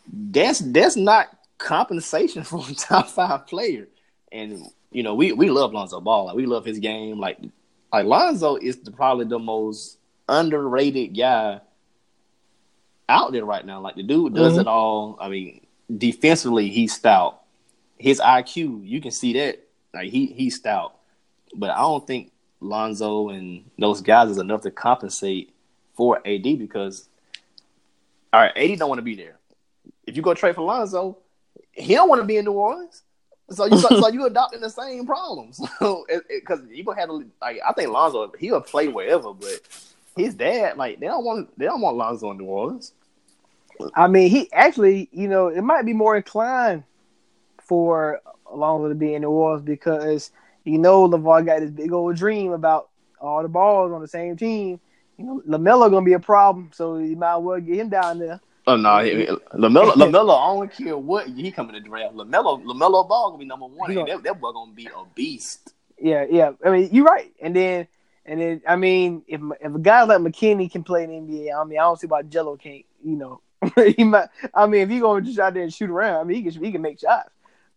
[0.07, 3.88] that's that's not compensation for a top five player.
[4.32, 6.26] And you know, we we love Lonzo Ball.
[6.26, 7.20] Like we love his game.
[7.20, 7.39] Like
[7.91, 9.97] like Lonzo is the, probably the most
[10.28, 11.59] underrated guy
[13.09, 13.80] out there right now.
[13.82, 14.61] Like the dude does Mhm.
[14.61, 15.17] it all.
[15.19, 15.65] I mean,
[15.95, 17.41] defensively he's stout.
[17.97, 19.59] His IQ, you can see that.
[19.93, 20.95] Like he he's stout.
[21.55, 25.53] But I don't think Lonzo and those guys is enough to compensate
[25.95, 27.07] for AD because
[28.32, 29.38] all right, AD don't want to be there.
[30.07, 31.17] If you go trade for Lonzo,
[31.71, 33.03] he don't want to be in New Orleans.
[33.51, 35.59] So you so, so you adopting the same problems.
[35.80, 39.59] So because you gonna have to like I think Lonzo he'll play wherever, but
[40.16, 42.93] his dad like they don't want they don't want Lonzo in New Orleans.
[43.95, 46.84] I mean, he actually, you know, it might be more inclined
[47.61, 50.32] for Alonzo to be in New Orleans because
[50.64, 52.89] you know LaVar got this big old dream about
[53.20, 54.80] all the balls on the same team.
[55.18, 58.20] You know, LaMelo gonna be a problem, so you might as well get him down
[58.20, 58.39] there.
[58.66, 59.11] Oh no, he-
[59.53, 62.16] LaMelo LaMelo I don't care what he coming to draft.
[62.16, 63.93] LaMelo LaMelo Ball gonna be number one.
[63.93, 65.74] Gonna- that, that boy gonna be a beast.
[65.99, 66.51] Yeah, yeah.
[66.66, 67.32] I mean, you're right.
[67.41, 67.88] And then,
[68.26, 71.63] and then, I mean, if if a guy like McKinnie can play in NBA, I
[71.65, 72.86] mean, I don't see why Gelo can't.
[73.03, 73.41] You know,
[73.97, 74.30] he might.
[74.53, 76.63] I mean, if he gonna just out there and shoot around, I mean, he can
[76.63, 77.30] he can make shots.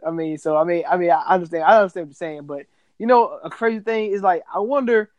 [0.06, 1.64] I mean, so I mean, I mean, I understand.
[1.64, 2.66] I understand what you're saying, but
[2.98, 5.10] you know, a crazy thing is like, I wonder,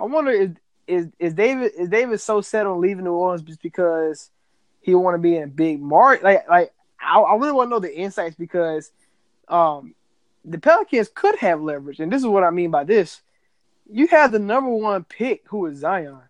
[0.00, 0.50] I wonder is
[0.86, 4.30] is is David is David so set on leaving New Orleans just because
[4.80, 6.24] he want to be in a big market?
[6.24, 8.90] Like, like I, I really want to know the insights because,
[9.46, 9.94] um,
[10.44, 13.22] the Pelicans could have leverage, and this is what I mean by this.
[13.90, 16.20] You have the number one pick, who is Zion.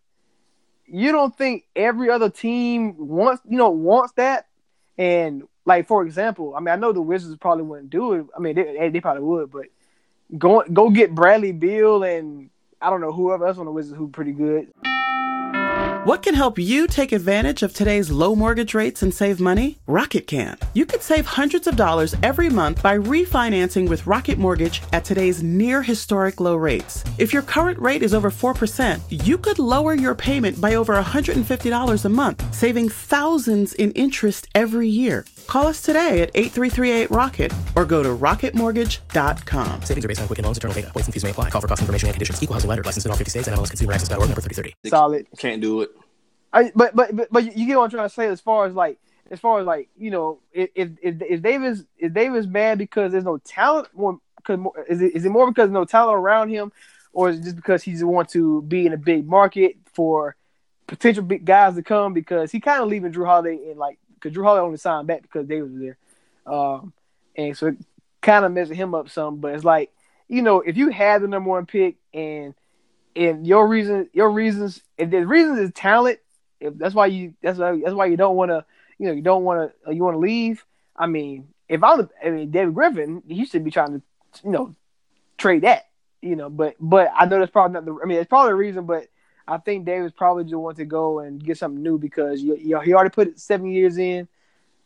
[0.87, 4.47] You don't think every other team wants, you know, wants that?
[4.99, 8.27] And like for example, I mean, I know the Wizards probably wouldn't do it.
[8.37, 9.67] I mean, they, they probably would, but
[10.37, 12.51] go go get Bradley Beal and
[12.81, 14.73] I don't know whoever else on the Wizards who's pretty good.
[16.05, 19.79] What can help you take advantage of today's low mortgage rates and save money?
[19.87, 20.59] Rocket can.
[20.75, 25.45] You could save hundreds of dollars every month by refinancing with Rocket Mortgage at today's
[25.45, 27.05] near historic low rates.
[27.19, 32.05] If your current rate is over 4%, you could lower your payment by over $150
[32.05, 35.25] a month, saving thousands in interest every year.
[35.47, 39.83] Call us today at 8338-ROCKET or go to rocketmortgage.com.
[39.83, 40.91] Savings are based on Quicken Loans, internal data.
[40.93, 41.51] Points and fees may apply.
[41.51, 42.43] Call for cost information and conditions.
[42.43, 42.83] Equal housing lender.
[42.83, 43.49] Licensed in all 50 states.
[43.49, 44.21] And MLS Consumer Access.org.
[44.29, 44.89] Number 3030.
[44.89, 45.27] Solid.
[45.39, 45.91] Can't do it.
[46.53, 48.75] I, but but but but you get what I'm trying to say as far as
[48.75, 48.99] like
[49.31, 53.25] as far as like you know if if if Davis is Davis mad because there's
[53.25, 56.51] no talent more because more, is it is it more because there's no talent around
[56.51, 56.71] him
[57.13, 60.37] or is it just because he just want to be in a big market for
[60.87, 64.37] potential big guys to come because he kind of leaving Jrue Holiday in like because
[64.37, 65.99] Jrue Holiday only signed back because Davis was there,
[66.47, 66.93] um,
[67.37, 67.77] and so it
[68.21, 69.39] kind of messing him up some.
[69.39, 69.91] But it's like
[70.29, 72.55] you know if you had the number one pick and
[73.15, 76.19] and your reason your reasons if the reasons is talent
[76.61, 78.65] if that's why you that's why that's why you don't want to
[78.99, 80.65] you know you don't want to you want to leave.
[80.97, 84.03] I mean, if I'm I mean David Griffin, he should be trying to
[84.45, 84.75] you know
[85.37, 85.89] trade that
[86.21, 86.49] you know.
[86.49, 87.99] But but I know that's probably not the.
[88.03, 89.09] I mean, it's probably the reason, but.
[89.53, 92.71] I think Davis probably just wants to go and get something new because you, you
[92.71, 94.27] know, he already put seven years in,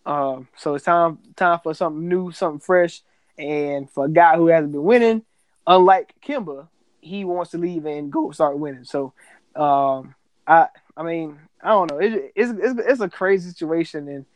[0.04, 3.02] um, so it's time time for something new, something fresh,
[3.38, 5.22] and for a guy who hasn't been winning,
[5.68, 6.66] unlike Kemba,
[7.00, 8.82] he wants to leave and go start winning.
[8.84, 9.12] So,
[9.54, 11.98] um, I I mean, I don't know.
[11.98, 14.26] It, it's, it's it's a crazy situation, and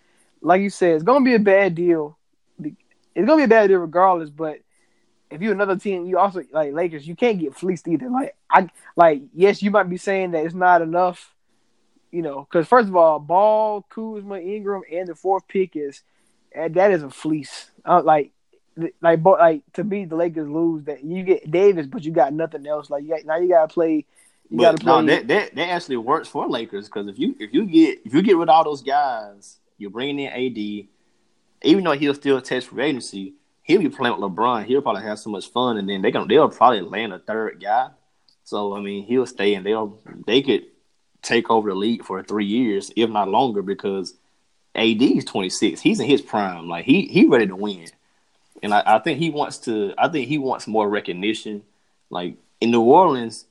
[0.40, 2.16] like you said, it's gonna be a bad deal.
[2.62, 4.30] It's gonna be a bad deal regardless.
[4.30, 4.60] But
[5.30, 8.10] if you're another team, you also like Lakers, you can't get fleeced either.
[8.10, 11.34] Like I like yes, you might be saying that it's not enough,
[12.10, 16.02] you know, because first of all, Ball, Kuzma, Ingram, and the fourth pick is
[16.54, 17.70] that is a fleece.
[17.84, 18.32] Uh, like
[19.00, 22.66] like like to me, the Lakers lose that you get Davis, but you got nothing
[22.66, 22.90] else.
[22.90, 24.04] Like you got now you gotta play
[24.50, 25.02] you but gotta play.
[25.02, 28.12] no, that, that that actually works for Lakers because if you if you get if
[28.12, 30.88] you get rid of all those guys, you're bringing in AD.
[31.62, 33.34] Even though he'll still test free agency,
[33.70, 34.64] he'll be playing with LeBron.
[34.64, 37.60] He'll probably have so much fun, and then they can they'll probably land a third
[37.62, 37.90] guy.
[38.44, 40.66] So I mean, he'll stay and they'll they could
[41.22, 44.14] take over the league for three years, if not longer, because
[44.74, 45.80] AD is 26.
[45.80, 46.68] He's in his prime.
[46.68, 47.86] Like he he ready to win,
[48.62, 49.94] and I, I think he wants to.
[49.96, 51.62] I think he wants more recognition.
[52.10, 53.46] Like in New Orleans,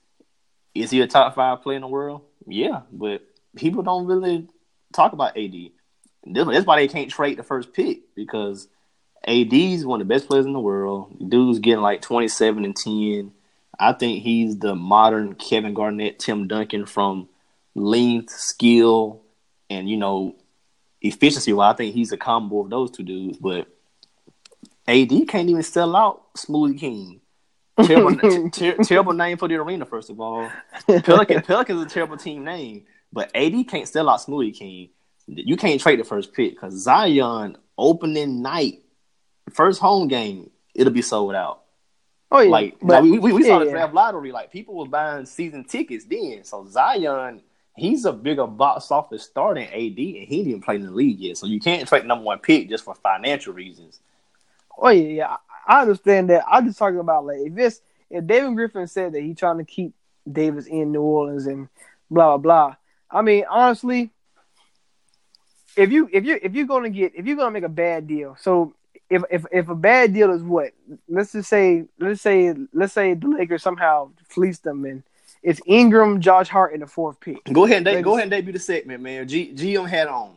[0.75, 2.21] is he a top five player in the world?
[2.45, 3.21] Yeah, but
[3.55, 4.47] people don't really
[4.91, 5.55] talk about AD.
[6.25, 8.67] That's why they can't trade the first pick because
[9.27, 11.29] AD is one of the best players in the world.
[11.29, 13.31] Dude's getting like 27 and 10.
[13.79, 17.29] I think he's the modern Kevin Garnett, Tim Duncan from
[17.75, 19.21] length, skill,
[19.69, 20.35] and you know,
[21.01, 21.53] efficiency.
[21.53, 23.37] Well, I think he's a combo of those two dudes.
[23.37, 23.67] But
[24.87, 27.21] AD can't even sell out Smoothie King.
[27.81, 29.85] Terrible, ter- terrible name for the arena.
[29.85, 30.49] First of all,
[30.87, 34.89] Pelican Pelican's is a terrible team name, but AD can't sell out Smoothie King.
[35.27, 38.81] You can't trade the first pick because Zion opening night,
[39.49, 41.63] first home game, it'll be sold out.
[42.31, 44.31] Oh yeah, Like, but, we, we, we saw the draft lottery.
[44.31, 46.43] Like people were buying season tickets then.
[46.43, 47.41] So Zion,
[47.75, 51.19] he's a bigger box office star than AD, and he didn't play in the league
[51.19, 51.37] yet.
[51.37, 53.99] So you can't trade number one pick just for financial reasons.
[54.77, 55.37] Oh yeah, yeah.
[55.67, 56.45] I understand that.
[56.47, 59.65] I'm just talking about like if this if David Griffin said that he's trying to
[59.65, 59.93] keep
[60.31, 61.67] Davis in New Orleans and
[62.11, 62.75] blah blah blah.
[63.09, 64.11] I mean, honestly,
[65.75, 68.35] if you if you if you're gonna get if you're gonna make a bad deal,
[68.39, 68.75] so
[69.09, 70.71] if if if a bad deal is what
[71.07, 75.03] let's just say let's say let's say the Lakers somehow fleece them and
[75.41, 77.37] it's Ingram, Josh Hart, in the fourth pick.
[77.45, 79.25] Go ahead and de- go ahead and debut the segment, man.
[79.25, 80.35] G- GM hat on.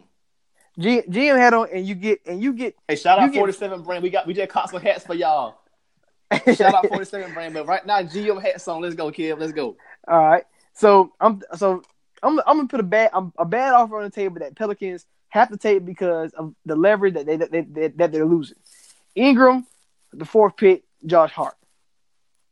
[0.79, 3.83] G, GM had on and you get and you get Hey, shout out get- 47
[3.83, 4.03] brand.
[4.03, 5.59] We got we just caught some hats for y'all.
[6.55, 7.53] Shout out 47 brand.
[7.53, 8.81] But right now, GM hats on.
[8.81, 9.39] Let's go, kid.
[9.39, 9.77] Let's go.
[10.09, 10.45] All right.
[10.73, 11.83] So I'm so
[12.23, 15.05] I'm I'm gonna put a bad I'm, a bad offer on the table that Pelicans
[15.33, 18.59] have to take because of the leverage that they that, they, that, they're losing.
[19.15, 19.67] Ingram,
[20.13, 21.55] the fourth pick, Josh Hart.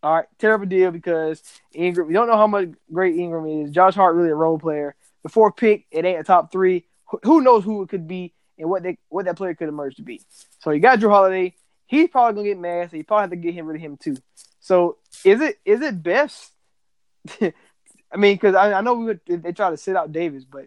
[0.03, 1.43] All right, terrible deal because
[1.74, 2.09] Ingram.
[2.09, 3.70] We don't know how much great Ingram is.
[3.70, 4.95] Josh Hart really a role player.
[5.22, 6.87] The fourth pick, it ain't a top three.
[7.11, 9.97] Who- Who knows who it could be and what they what that player could emerge
[9.97, 10.22] to be.
[10.61, 11.55] So you got Jrue Holiday.
[11.87, 13.99] He's probably gonna get mad, so you probably have to get him rid of him
[13.99, 14.16] too.
[14.61, 16.51] So is it is it best?
[18.12, 20.66] I mean, because I, I know we would, they try to sit out Davis, but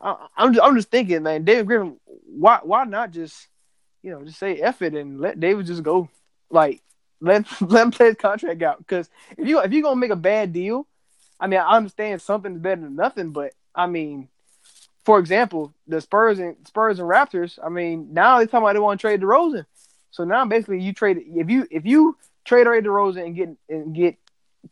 [0.00, 3.48] I, I'm just, I'm just thinking, man, David Griffin, why why not just
[4.02, 6.08] you know just say F it and let David just go?
[6.50, 6.82] Like
[7.20, 8.78] let let him play his contract out.
[8.78, 10.86] Because if you if you're gonna make a bad deal,
[11.40, 14.28] I mean I understand something's better than nothing, but I mean,
[15.04, 17.58] for example, the Spurs and Spurs and Raptors.
[17.62, 19.66] I mean now they're talking about they want to trade DeRozan.
[20.10, 23.94] So now basically you trade if you if you trade away DeRozan and get and
[23.94, 24.16] get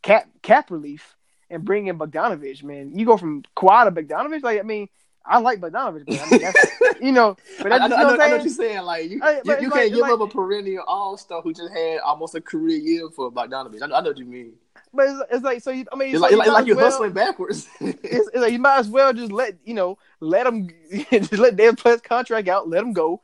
[0.03, 1.16] cap cap relief
[1.51, 4.43] and bring in Bogdanovich, man, you go from Kawhi to Bogdanovich.
[4.43, 4.89] Like I mean,
[5.25, 8.09] I like Bogdanovich, but I mean, that's, you know, but I, that's, I, you know
[8.09, 8.83] know, what I know what you're saying.
[8.83, 11.53] Like you, Hey, you, you can't like- give like- up a perennial all star who
[11.53, 13.83] just had almost a career year for Bogdanovich.
[13.83, 14.53] I know, I know what you mean.
[14.95, 15.73] But it's, it's like so.
[15.73, 17.67] You, I mean, It's so like, you like, you're well- hustling backwards.
[17.81, 20.69] It's, it's like you might as well just let you know let them
[21.11, 23.21] just let David play contract out, let him go,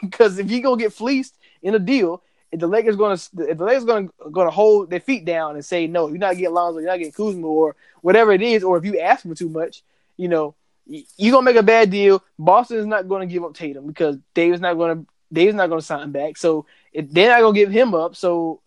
[0.00, 3.64] because if you gonna get fleeced in a deal, if the Lakers gonna if the
[3.64, 6.88] Lakers gonna gonna hold their feet down and say no, you're not getting Lonzo, you're
[6.90, 9.82] not getting Kuzma or whatever it is, or if you ask for too much,
[10.16, 10.54] you know,
[10.86, 12.22] y- you gonna make a bad deal.
[12.38, 16.12] Boston is not gonna give up Tatum because David's not gonna David's not gonna sign
[16.12, 18.60] back, so if they're not gonna give him up, so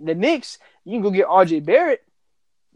[0.00, 2.04] the Knicks you can go get RJ Barrett,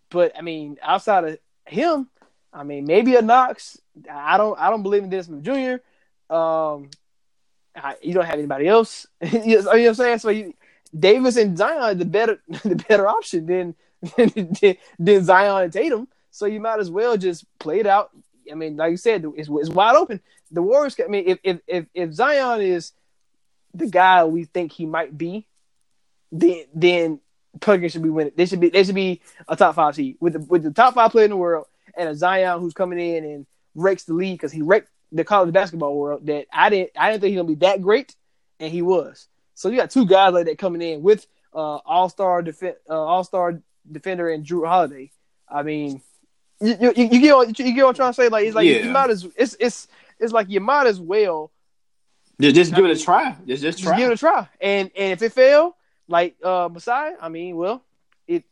[0.08, 2.08] but I mean outside of him.
[2.52, 3.78] I mean, maybe a Knox.
[4.10, 4.58] I don't.
[4.58, 6.34] I don't believe in Dennis Jr.
[6.34, 6.90] Um,
[8.02, 9.06] you don't have anybody else.
[9.20, 10.18] you know what I'm saying?
[10.18, 10.54] So you,
[10.96, 13.74] Davis and Zion the better the better option than
[14.16, 16.08] than, than Zion and Tatum.
[16.30, 18.10] So you might as well just play it out.
[18.50, 20.20] I mean, like you said, it's, it's wide open.
[20.50, 20.96] The Warriors.
[21.02, 22.92] I mean, if if if, if Zion is
[23.74, 25.46] the guy we think he might be,
[26.32, 27.20] then then
[27.60, 28.32] Pelicans should be winning.
[28.36, 30.94] They should be they should be a top five seed with the with the top
[30.94, 31.66] five player in the world
[31.96, 35.52] and a Zion who's coming in and wrecks the league because he wrecked the college
[35.52, 36.26] basketball world.
[36.26, 38.14] That I didn't I didn't think he was gonna be that great,
[38.58, 39.28] and he was.
[39.54, 42.74] So you got two guys like that coming in with uh, all star def- uh,
[42.88, 45.10] all star defender and Jrue Holiday.
[45.48, 46.00] I mean,
[46.60, 48.28] you you, you, get what, you get what I'm trying to say?
[48.28, 48.84] Like it's like Yeah.
[48.84, 49.88] you might as it's it's
[50.18, 51.50] it's like you might as well
[52.40, 53.36] just, just give it a try.
[53.46, 54.48] Just, just just give it a try.
[54.60, 55.76] And and if it fail,
[56.08, 57.82] like uh Masai, I mean, well,
[58.26, 58.44] it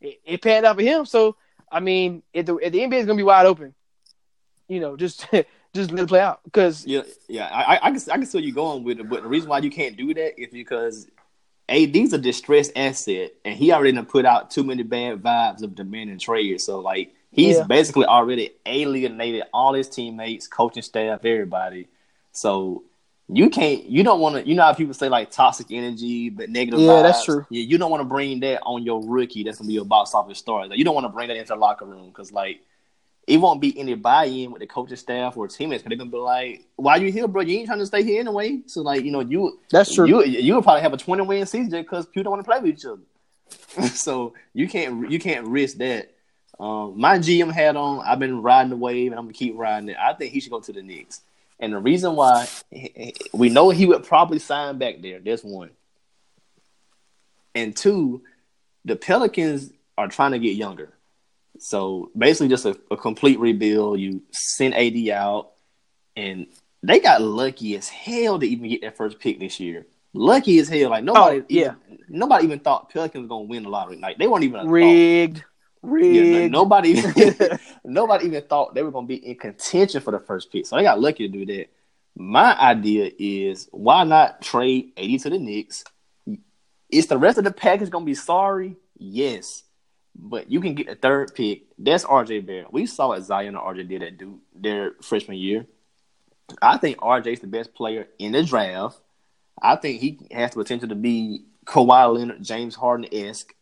[0.00, 1.04] it, it panned out for him.
[1.04, 1.36] So
[1.70, 3.74] I mean, if the if the NBA is gonna be wide open,
[4.68, 5.26] you know, just
[5.78, 8.40] just let it play out because Yeah, yeah, I, I, I can, I can see
[8.40, 11.06] you're going with it, but the reason why you can't do that is because
[11.68, 15.74] AD's a distressed asset, and he already done put out too many bad vibes of
[15.74, 16.60] demanding trade.
[16.60, 17.64] So like, he's Yeah.
[17.64, 21.88] basically already alienated all his teammates, coaching staff, everybody.
[22.32, 22.84] So
[23.30, 26.48] you can't, you don't want to, you know how people say like toxic energy, but
[26.48, 26.80] negative.
[26.80, 27.44] Yeah, that's true.
[27.50, 29.42] Yeah, you don't want to bring that on your rookie.
[29.42, 30.66] That's gonna be your box office star.
[30.66, 32.60] Like, you don't want to bring that into the locker room because like
[33.28, 35.82] it won't be any buy-in with the coaching staff or teammates.
[35.82, 37.42] Cause they're gonna be like, "Why you here, bro?
[37.42, 40.06] You ain't trying to stay here anyway." So like, you know, you That's true.
[40.06, 42.60] You you would probably have a twenty win season because people don't want to play
[42.60, 43.88] with each other.
[43.94, 46.10] so you can't you can't risk that.
[46.58, 48.02] Um, my GM hat on.
[48.04, 49.96] I've been riding the wave, and I'm gonna keep riding it.
[50.00, 51.20] I think he should go to the Knicks.
[51.60, 52.48] And the reason why
[53.32, 55.18] we know he would probably sign back there.
[55.18, 55.70] There's one.
[57.54, 58.22] And two,
[58.84, 60.94] the Pelicans are trying to get younger.
[61.58, 64.00] So basically, just a, a complete rebuild.
[64.00, 65.50] You send AD out,
[66.16, 66.46] and
[66.82, 69.86] they got lucky as hell to even get their first pick this year.
[70.14, 70.90] Lucky as hell.
[70.90, 71.74] Like nobody, Oh, yeah.
[71.88, 73.96] even, nobody even thought Pelicans was gonna win the lottery.
[73.98, 74.70] Like they weren't even a thought.
[74.70, 75.44] rigged,
[75.82, 76.52] Yeah, rigged.
[76.52, 77.02] no- nobody,
[77.84, 80.66] nobody even thought they were going to be in contention for the first pick.
[80.66, 81.66] So they got lucky to do that.
[82.16, 85.84] My idea is why not trade AD to the Knicks?
[86.90, 88.76] Is the rest of the package going to be sorry?
[88.96, 89.62] Yes.
[90.18, 91.62] But you can get a third pick.
[91.78, 92.72] That's RJ Barrett.
[92.72, 95.66] We saw what Zion and RJ did at Duke their freshman year.
[96.60, 98.98] I think RJ's the best player in the draft.
[99.60, 103.54] I think he has the potential to be Kawhi Leonard, James Harden esque.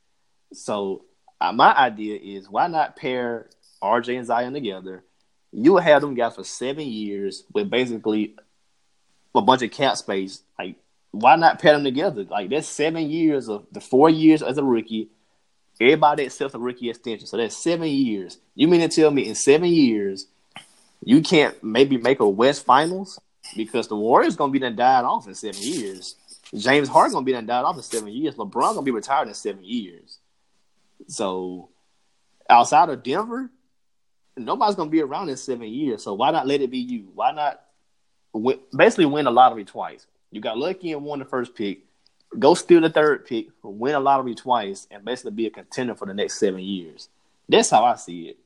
[0.52, 1.04] So
[1.40, 3.48] uh, my idea is why not pair
[3.82, 5.04] RJ and Zion together?
[5.52, 8.36] You will have them guys for seven years with basically
[9.34, 10.42] a bunch of cap space.
[10.58, 10.76] Like,
[11.10, 12.24] why not pair them together?
[12.24, 15.08] Like, that's seven years of the four years as a rookie.
[15.80, 18.38] Everybody accepts a rookie extension, so that's seven years.
[18.54, 20.26] You mean to tell me in seven years
[21.04, 23.20] you can't maybe make a West Finals
[23.54, 26.16] because the Warriors gonna be done died off in seven years.
[26.54, 28.34] James Harden gonna be done died off in seven years.
[28.34, 30.18] LeBron gonna be retired in seven years.
[31.08, 31.68] So
[32.48, 33.50] outside of Denver,
[34.36, 36.02] nobody's gonna be around in seven years.
[36.02, 37.08] So why not let it be you?
[37.14, 37.62] Why not
[38.76, 40.06] basically win the lottery twice?
[40.30, 41.85] You got lucky and won the first pick.
[42.38, 46.06] Go steal the third pick, win a lottery twice, and basically be a contender for
[46.06, 47.08] the next seven years.
[47.48, 48.38] That's how I see it.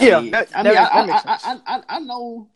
[0.00, 1.38] I Yeah, mean, that- I mean, I, that I.
[1.66, 2.48] I, I, I know,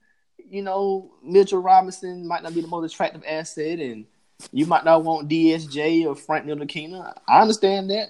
[0.49, 4.05] you know, Mitchell Robinson might not be the most attractive asset, and
[4.53, 7.15] you might not want DSJ or Frank Ntilikina.
[7.27, 8.09] I understand that.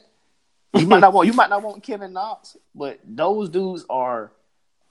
[0.75, 4.33] You might not want you might not want Kevin Knox, but those dudes are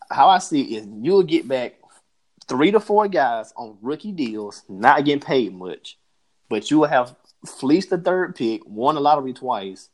[0.10, 1.76] how I see it is you'll get back
[2.48, 5.98] three to four guys on rookie deals, not getting paid much,
[6.50, 7.16] but you will have
[7.46, 9.90] fleece the third pick, won the lottery twice,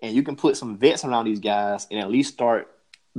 [0.00, 2.70] and you can put some vets around these guys and at least start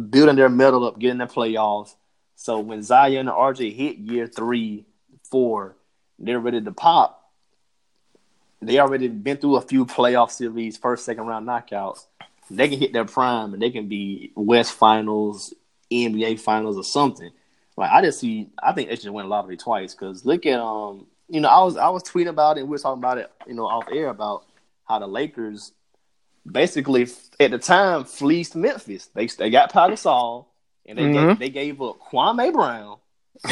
[0.09, 1.95] building their metal up, getting their playoffs.
[2.35, 4.85] So when Zion and RJ hit year three,
[5.23, 5.75] four,
[6.19, 7.31] they're ready to pop.
[8.61, 12.05] They already been through a few playoff series, first, second round knockouts.
[12.49, 15.53] They can hit their prime and they can be West Finals,
[15.91, 17.31] NBA Finals, or something.
[17.77, 19.93] Like I just see, I think they should win a lottery twice.
[19.93, 22.61] Because look at um, you know, I was I was tweeting about it.
[22.61, 24.43] and We were talking about it, you know, off air about
[24.87, 25.71] how the Lakers
[26.49, 27.07] basically
[27.39, 29.07] at the time fleeced Memphis.
[29.13, 30.45] They they got Pau Gasol
[30.85, 31.27] and they Mhm.
[31.29, 32.97] gave, they gave up Kwame Brown,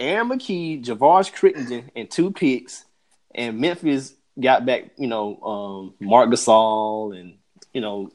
[0.00, 2.84] Aaron McKie, Javaris Crittenton, and two picks,
[3.34, 7.34] and Memphis got back, you know, um, Marc Gasol and
[7.72, 8.10] you know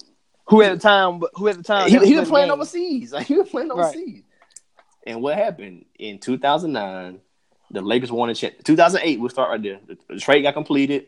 [0.48, 1.22] who at the time?
[1.36, 1.90] Who at the time?
[1.90, 2.54] he, he was playing game.
[2.56, 3.14] overseas.
[3.14, 3.78] Like he was playing Right.
[3.86, 4.24] overseas.
[5.06, 7.20] And what happened in 2009?
[7.72, 8.56] The Lakers won a chance.
[8.64, 9.80] 2008, we'll start right there.
[9.86, 11.06] The, the trade got completed.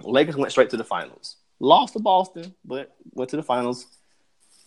[0.00, 1.36] The Lakers went straight to the finals.
[1.60, 3.86] Lost to Boston, but went to the finals.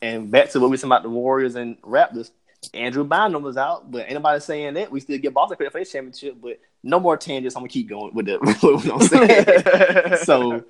[0.01, 2.31] And back to what we were saying about the Warriors and Raptors.
[2.73, 5.91] Andrew Bynum was out, but anybody saying that we still get Boston credit for this
[5.91, 6.37] championship.
[6.41, 7.55] But no more tangents.
[7.55, 10.17] I'm gonna keep going with the what I'm saying.
[10.23, 10.63] so,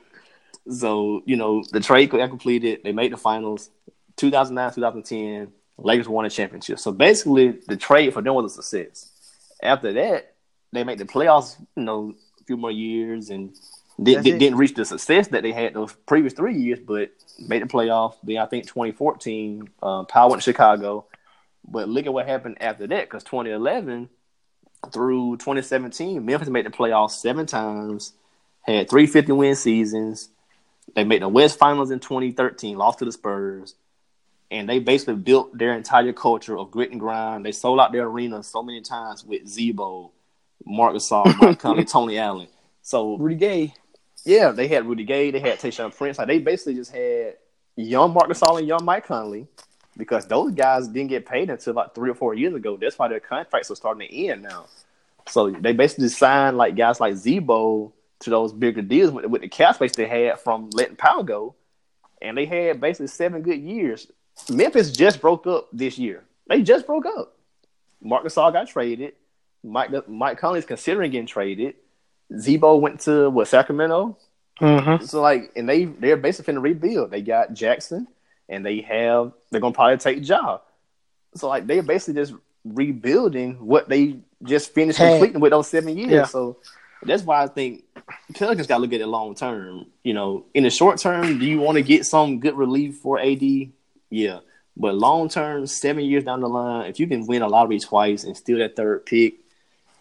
[0.70, 2.82] so you know, the trade got completed.
[2.84, 3.70] They made the finals.
[4.18, 6.80] 2009, 2010, Lakers won a championship.
[6.80, 9.12] So basically, the trade for them was a success.
[9.62, 10.34] After that,
[10.72, 11.60] they made the playoffs.
[11.76, 13.56] You know, a few more years and
[14.02, 14.40] did, it.
[14.40, 18.16] didn't reach the success that they had those previous three years, but made the playoff.
[18.24, 21.06] Then I think 2014, uh, Pau went to Chicago.
[21.68, 24.10] But look at what happened after that, because 2011
[24.94, 28.14] through 2017, Memphis made the playoffs seven times,
[28.62, 30.30] had three 50 win seasons.
[30.96, 33.76] They made the West Finals in 2013, lost to the Spurs,
[34.50, 37.46] and they basically built their entire culture of grit and grind.
[37.46, 40.12] They sold out their arena so many times with Z-Bo,
[40.66, 42.48] Marc Gasol, Mike Conley, Tony Allen.
[42.82, 43.74] So Rudy Gay.
[44.26, 46.18] yeah, they had Rudy Gay, they had Tayshaun Prince.
[46.18, 47.36] Like they basically just had
[47.76, 49.48] young Marc Gasol and young Mike Conley
[49.98, 52.78] because those guys didn't get paid until like three or four years ago.
[52.78, 54.68] That's why their contracts are starting to end now.
[55.28, 59.48] So they basically signed like guys like Z-Bo to those bigger deals with, with the
[59.50, 61.56] cap space they had from letting Pau go,
[62.22, 64.08] and they had basically seven good years.
[64.50, 66.24] Memphis just broke up this year.
[66.48, 67.36] They just broke up.
[68.02, 69.14] Marc Gasol got traded.
[69.64, 71.76] Mike Mike Conley's considering getting traded.
[72.38, 74.18] Z-Bo went to what Sacramento.
[74.60, 75.06] Mm-hmm.
[75.06, 77.12] So like, and they they're basically finna rebuild.
[77.12, 78.08] They got Jackson,
[78.50, 80.60] and they have they're gonna probably take Ja.
[81.36, 82.34] So like, they're basically just
[82.66, 85.12] rebuilding what they just finished Had.
[85.12, 86.12] completing with those seven years.
[86.12, 86.26] Yeah.
[86.26, 86.58] So
[87.04, 87.84] that's why I think
[88.34, 89.86] Pelicans got to look at it long term.
[90.04, 93.20] You know, in the short term, do you want to get some good relief for
[93.20, 93.42] AD?
[94.10, 94.40] Yeah,
[94.76, 98.24] but long term, seven years down the line, if you can win a lottery twice
[98.24, 99.36] and steal that third pick.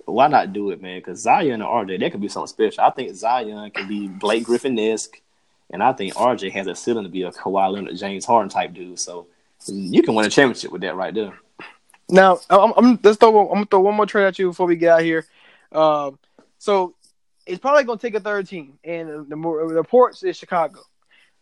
[0.06, 0.98] Why not do it, man?
[0.98, 2.84] Because Zion and RJ, that could be something special.
[2.84, 5.20] I think Zion can be Blake Griffin esque,
[5.70, 8.72] and I think RJ has a ceiling to be a Kawhi Leonard, James Harden type
[8.72, 8.98] dude.
[9.00, 9.26] So
[9.66, 11.34] you can win a championship with that right there.
[12.08, 13.48] Now, I'm, I'm let's throw.
[13.48, 15.26] I'm gonna throw one more trade at you before we get out here.
[15.72, 16.18] Um,
[16.58, 16.94] so
[17.46, 20.80] it's probably gonna take a third team, and the, more, the reports is Chicago.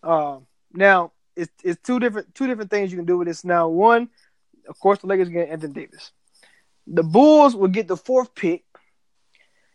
[0.02, 3.44] Um, now it's it's two different two different things you can do with this.
[3.44, 4.08] Now, one,
[4.68, 6.12] of course, the Lakers get Anthony Davis.
[6.87, 8.64] The Bulls will get the fourth pick,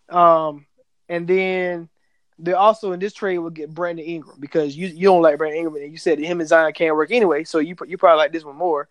[0.10, 0.66] um,
[1.08, 1.90] and then
[2.38, 5.60] they also in this trade will get Brandon Ingram because you you don't like Brandon
[5.60, 7.44] Ingram, and you said him and Zion can't work anyway.
[7.44, 8.88] So you you probably like this one more.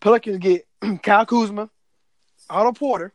[0.00, 0.66] Pelicans get
[1.02, 1.70] Kyle Kuzma,
[2.50, 3.12] Otto Porter,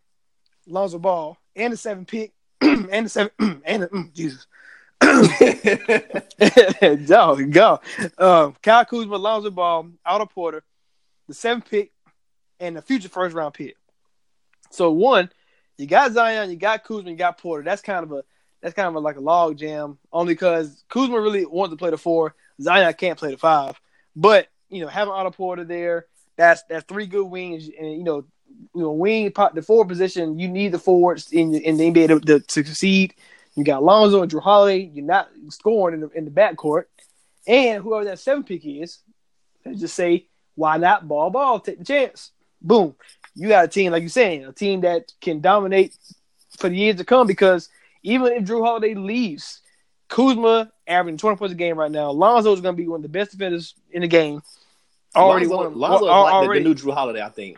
[0.68, 2.31] Lonzo Ball, and the seven pick,
[2.61, 3.31] and the seven,
[3.65, 4.47] and the, mm, Jesus.
[7.07, 7.80] go, go.
[8.18, 10.63] Um, Kyle Kuzma, Lonzo Ball, Otto Porter,
[11.27, 11.91] the seven pick,
[12.59, 13.76] and the future first round pick.
[14.71, 15.29] So one,
[15.77, 17.63] you got Zion, you got Kuzma, you got Porter.
[17.63, 18.23] That's kind of a
[18.61, 21.91] that's kind of a, like a log jam, only because Kuzma really wants to play
[21.91, 22.35] the four.
[22.61, 23.79] Zion can't play the five.
[24.15, 26.05] But you know, having Otto Porter there,
[26.35, 28.25] that's that's three good wings, and you know,
[28.75, 32.39] you know, wing the forward position, you need the forwards in in the NBA to,
[32.39, 33.15] to, succeed.
[33.55, 34.89] You got Lonzo and Jrue Holiday.
[34.93, 36.85] You're not scoring in the in the backcourt,
[37.47, 38.99] and whoever that seven pick is,
[39.65, 41.59] let's just say, why not ball ball?
[41.59, 42.31] Take the chance.
[42.61, 42.95] Boom.
[43.35, 45.95] You got a team like you're saying, a team that can dominate
[46.57, 47.27] for the years to come.
[47.27, 47.69] Because
[48.03, 49.61] even if Jrue Holiday leaves,
[50.10, 52.11] Kuzma averaging 20 points a game right now.
[52.11, 54.41] Lonzo is going to be one of the best defenders in the game.
[55.15, 55.80] Already Lonzo, won.
[55.80, 56.64] Lonzo is like the- already.
[56.64, 57.57] the, new Jrue Holiday, I think.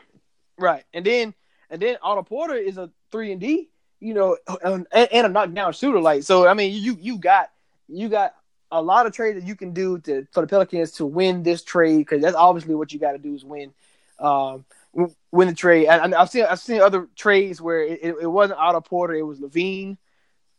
[0.58, 1.34] Right, and then
[1.70, 3.70] and then Otto Porter is a three and D,
[4.00, 6.00] you know, and, and a knockdown shooter.
[6.00, 7.50] Like so, I mean, you you got
[7.88, 8.36] you got
[8.72, 11.64] a lot of trades that you can do to for the Pelicans to win this
[11.64, 13.74] trade because that's obviously what you got to do is win,
[14.20, 15.88] um, win the trade.
[15.88, 19.24] And and I've seen I've seen other trades where it, it, wasn't Otto Porter, it
[19.24, 19.98] was LaVine.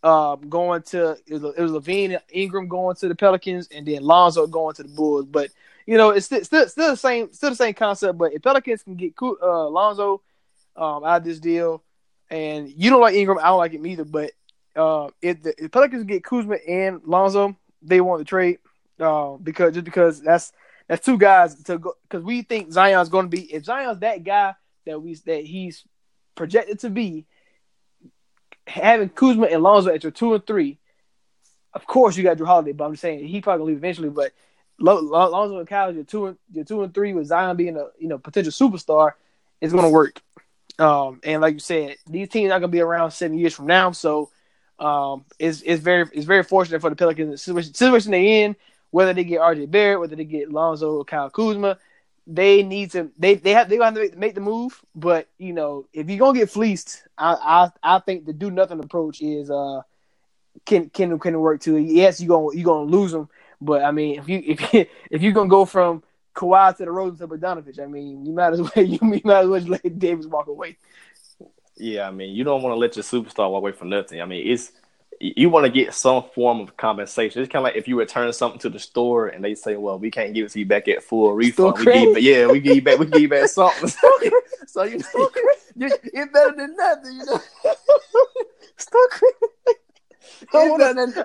[0.02, 4.74] um, going to it was, LaVine Ingram going to the Pelicans, and then Lonzo going
[4.76, 5.26] to the Bulls.
[5.26, 5.50] But
[5.86, 8.18] you know, it's still still, still the same still the same concept.
[8.18, 10.22] But if Pelicans can get uh, Lonzo
[10.76, 11.82] um, out of this deal,
[12.30, 14.04] and you don't like Ingram, I don't like him either.
[14.04, 14.32] But
[14.74, 18.58] uh, if the if Pelicans get Kuzma and Lonzo, they want to trade
[18.98, 20.52] uh, because just because that's
[20.92, 24.24] that's two guys to go because we think Zion's going to be if Zion's that
[24.24, 24.54] guy
[24.84, 25.84] that we that he's
[26.34, 27.24] projected to be,
[28.66, 30.78] having Kuzma and Lonzo at your two and three,
[31.72, 34.10] of course you got Jrue Holiday, but I'm just saying he probably leave eventually.
[34.10, 34.32] But
[34.78, 37.78] Lo- Lo- Lonzo and Kyle, your two and your two and three with Zion being
[37.78, 39.12] a you know potential superstar,
[39.62, 40.20] it's gonna work.
[40.78, 43.92] Um, and like you said, these teams are gonna be around seven years from now,
[43.92, 44.28] so
[44.78, 48.56] um, it's it's very it's very fortunate for the Pelicans the situation, situation they in.
[48.92, 51.78] Whether they get RJ Barrett, whether they get Lonzo or Kyle Kuzma,
[52.26, 54.80] they need to they they have they gonna make, make the move.
[54.94, 58.78] But you know, if you're gonna get fleeced, I I I think the do nothing
[58.78, 59.82] approach is uh
[60.64, 61.78] can can can work too.
[61.78, 63.28] Yes, you gonna you gonna lose them,
[63.60, 66.02] but I mean if you if you, if you're gonna go from
[66.34, 69.42] Kawhi to the Rosen to Bogdanovich, I mean you might as well you, you might
[69.42, 70.76] as well let Davis walk away.
[71.76, 74.20] Yeah, I mean, you don't want to let your superstar walk away from nothing.
[74.20, 74.72] I mean, it's
[75.22, 77.40] you want to get some form of compensation.
[77.42, 79.98] It's kind of like if you return something to the store and they say, "Well,
[79.98, 82.74] we can't give it to you back at full refund." We give, yeah, we give
[82.76, 82.98] you back.
[82.98, 83.88] We give you back something.
[84.66, 85.30] so you know,
[85.76, 87.12] you, it's better than nothing.
[87.18, 87.40] You know,
[88.76, 89.34] Still crazy.
[90.40, 91.24] it's better than.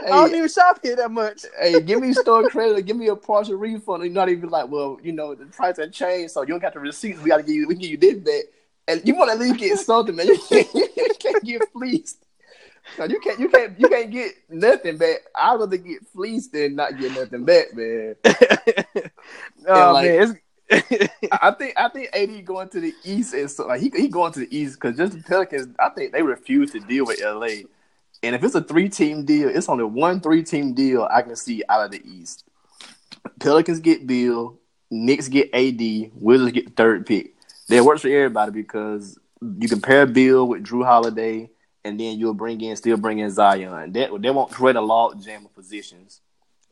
[0.00, 1.44] I don't even shop here that much.
[1.60, 2.86] hey, give me store credit.
[2.86, 4.04] Give me a partial refund.
[4.04, 6.72] You're not even like, well, you know, the price has changed, so you don't got
[6.72, 7.20] the receipts.
[7.20, 7.68] We got to give you.
[7.68, 8.44] We give you this back,
[8.86, 10.28] and you want to at least get something, man.
[10.28, 12.24] You can't, you can't get fleeced.
[12.98, 13.38] No, you can't.
[13.38, 13.78] You can't.
[13.78, 15.18] You can't get nothing back.
[15.34, 18.14] I'd rather get fleeced than not get nothing back, man.
[19.68, 20.38] oh like- man,
[20.70, 21.74] it's, I I think.
[21.76, 24.56] I think AD going to the East is so, like he he going to the
[24.56, 25.74] East because just the Pelicans.
[25.78, 27.64] I think they refuse to deal with LA.
[28.22, 31.36] And if it's a three team deal, it's only one three team deal I can
[31.36, 32.44] see out of the East.
[33.38, 34.58] Pelicans get Beal,
[34.90, 37.34] Knicks get AD, Wizards get third pick.
[37.68, 39.18] That works for everybody because
[39.58, 41.50] you can pair Beal with Jrue Holiday,
[41.88, 43.92] and then you'll bring in still bring in Zion.
[43.92, 46.20] That they won't create a log jam of positions.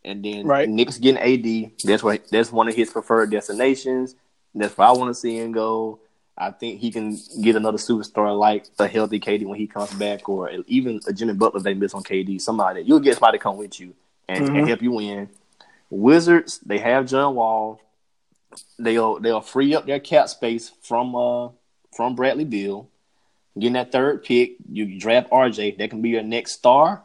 [0.05, 0.69] And then Right.
[0.69, 1.73] Knicks getting AD.
[1.83, 4.15] That's why that's one of his preferred destinations.
[4.55, 6.01] That's where I want to see him go.
[6.39, 10.29] I think he can get another superstar like a healthy KD when he comes back,
[10.29, 12.39] or even a Jimmy Butler if they miss on KD.
[12.41, 13.95] Somebody you'll get somebody to come with you
[14.29, 15.31] and, and help you win.
[15.89, 17.81] Wizards they have John Wall.
[18.79, 21.49] They'll they'll free up their cap space from uh
[21.97, 22.91] from Bradley Beal.
[23.59, 25.79] Getting that third pick, you draft RJ.
[25.79, 27.03] That can be your next star,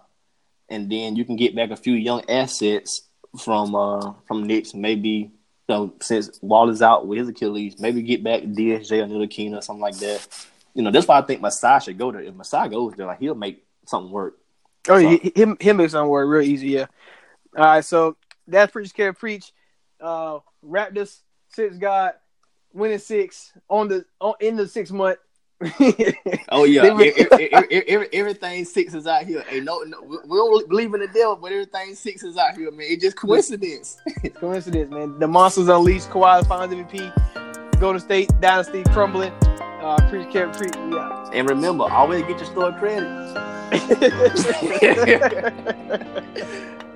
[0.69, 3.03] and then you can get back a few young assets
[3.39, 4.73] from uh from Knicks.
[4.73, 5.31] Maybe you
[5.69, 9.61] know, since Wall is out with his Achilles, maybe get back DSJ or Ntilikina or
[9.61, 10.27] something like that.
[10.73, 12.21] You know, that's why I think Masai should go there.
[12.21, 14.37] If Masai goes there, like he'll make something work.
[14.89, 16.69] oh, he, him him makes something work real easy.
[16.69, 16.87] Yeah.
[17.57, 18.17] All right, so
[18.47, 19.51] that's Preach Kev Preach.
[20.01, 21.19] Uh, Raptors
[21.49, 22.13] six God
[22.73, 25.17] winning six on the on in the six month.
[26.49, 26.83] Oh yeah,
[28.13, 29.43] everything six is out here.
[29.49, 32.71] Ain't no, no, we don't believe in the devil, but everything six is out here,
[32.71, 32.87] man.
[32.89, 33.97] It's just coincidence.
[34.23, 35.19] it's Coincidence, man.
[35.19, 36.09] The monsters unleashed.
[36.09, 37.79] Kawhi finds MVP.
[37.79, 39.31] Golden State dynasty crumbling.
[39.81, 39.97] Uh,
[40.31, 40.51] care.
[40.63, 41.29] Yeah.
[41.33, 43.07] and remember, always get your store credit.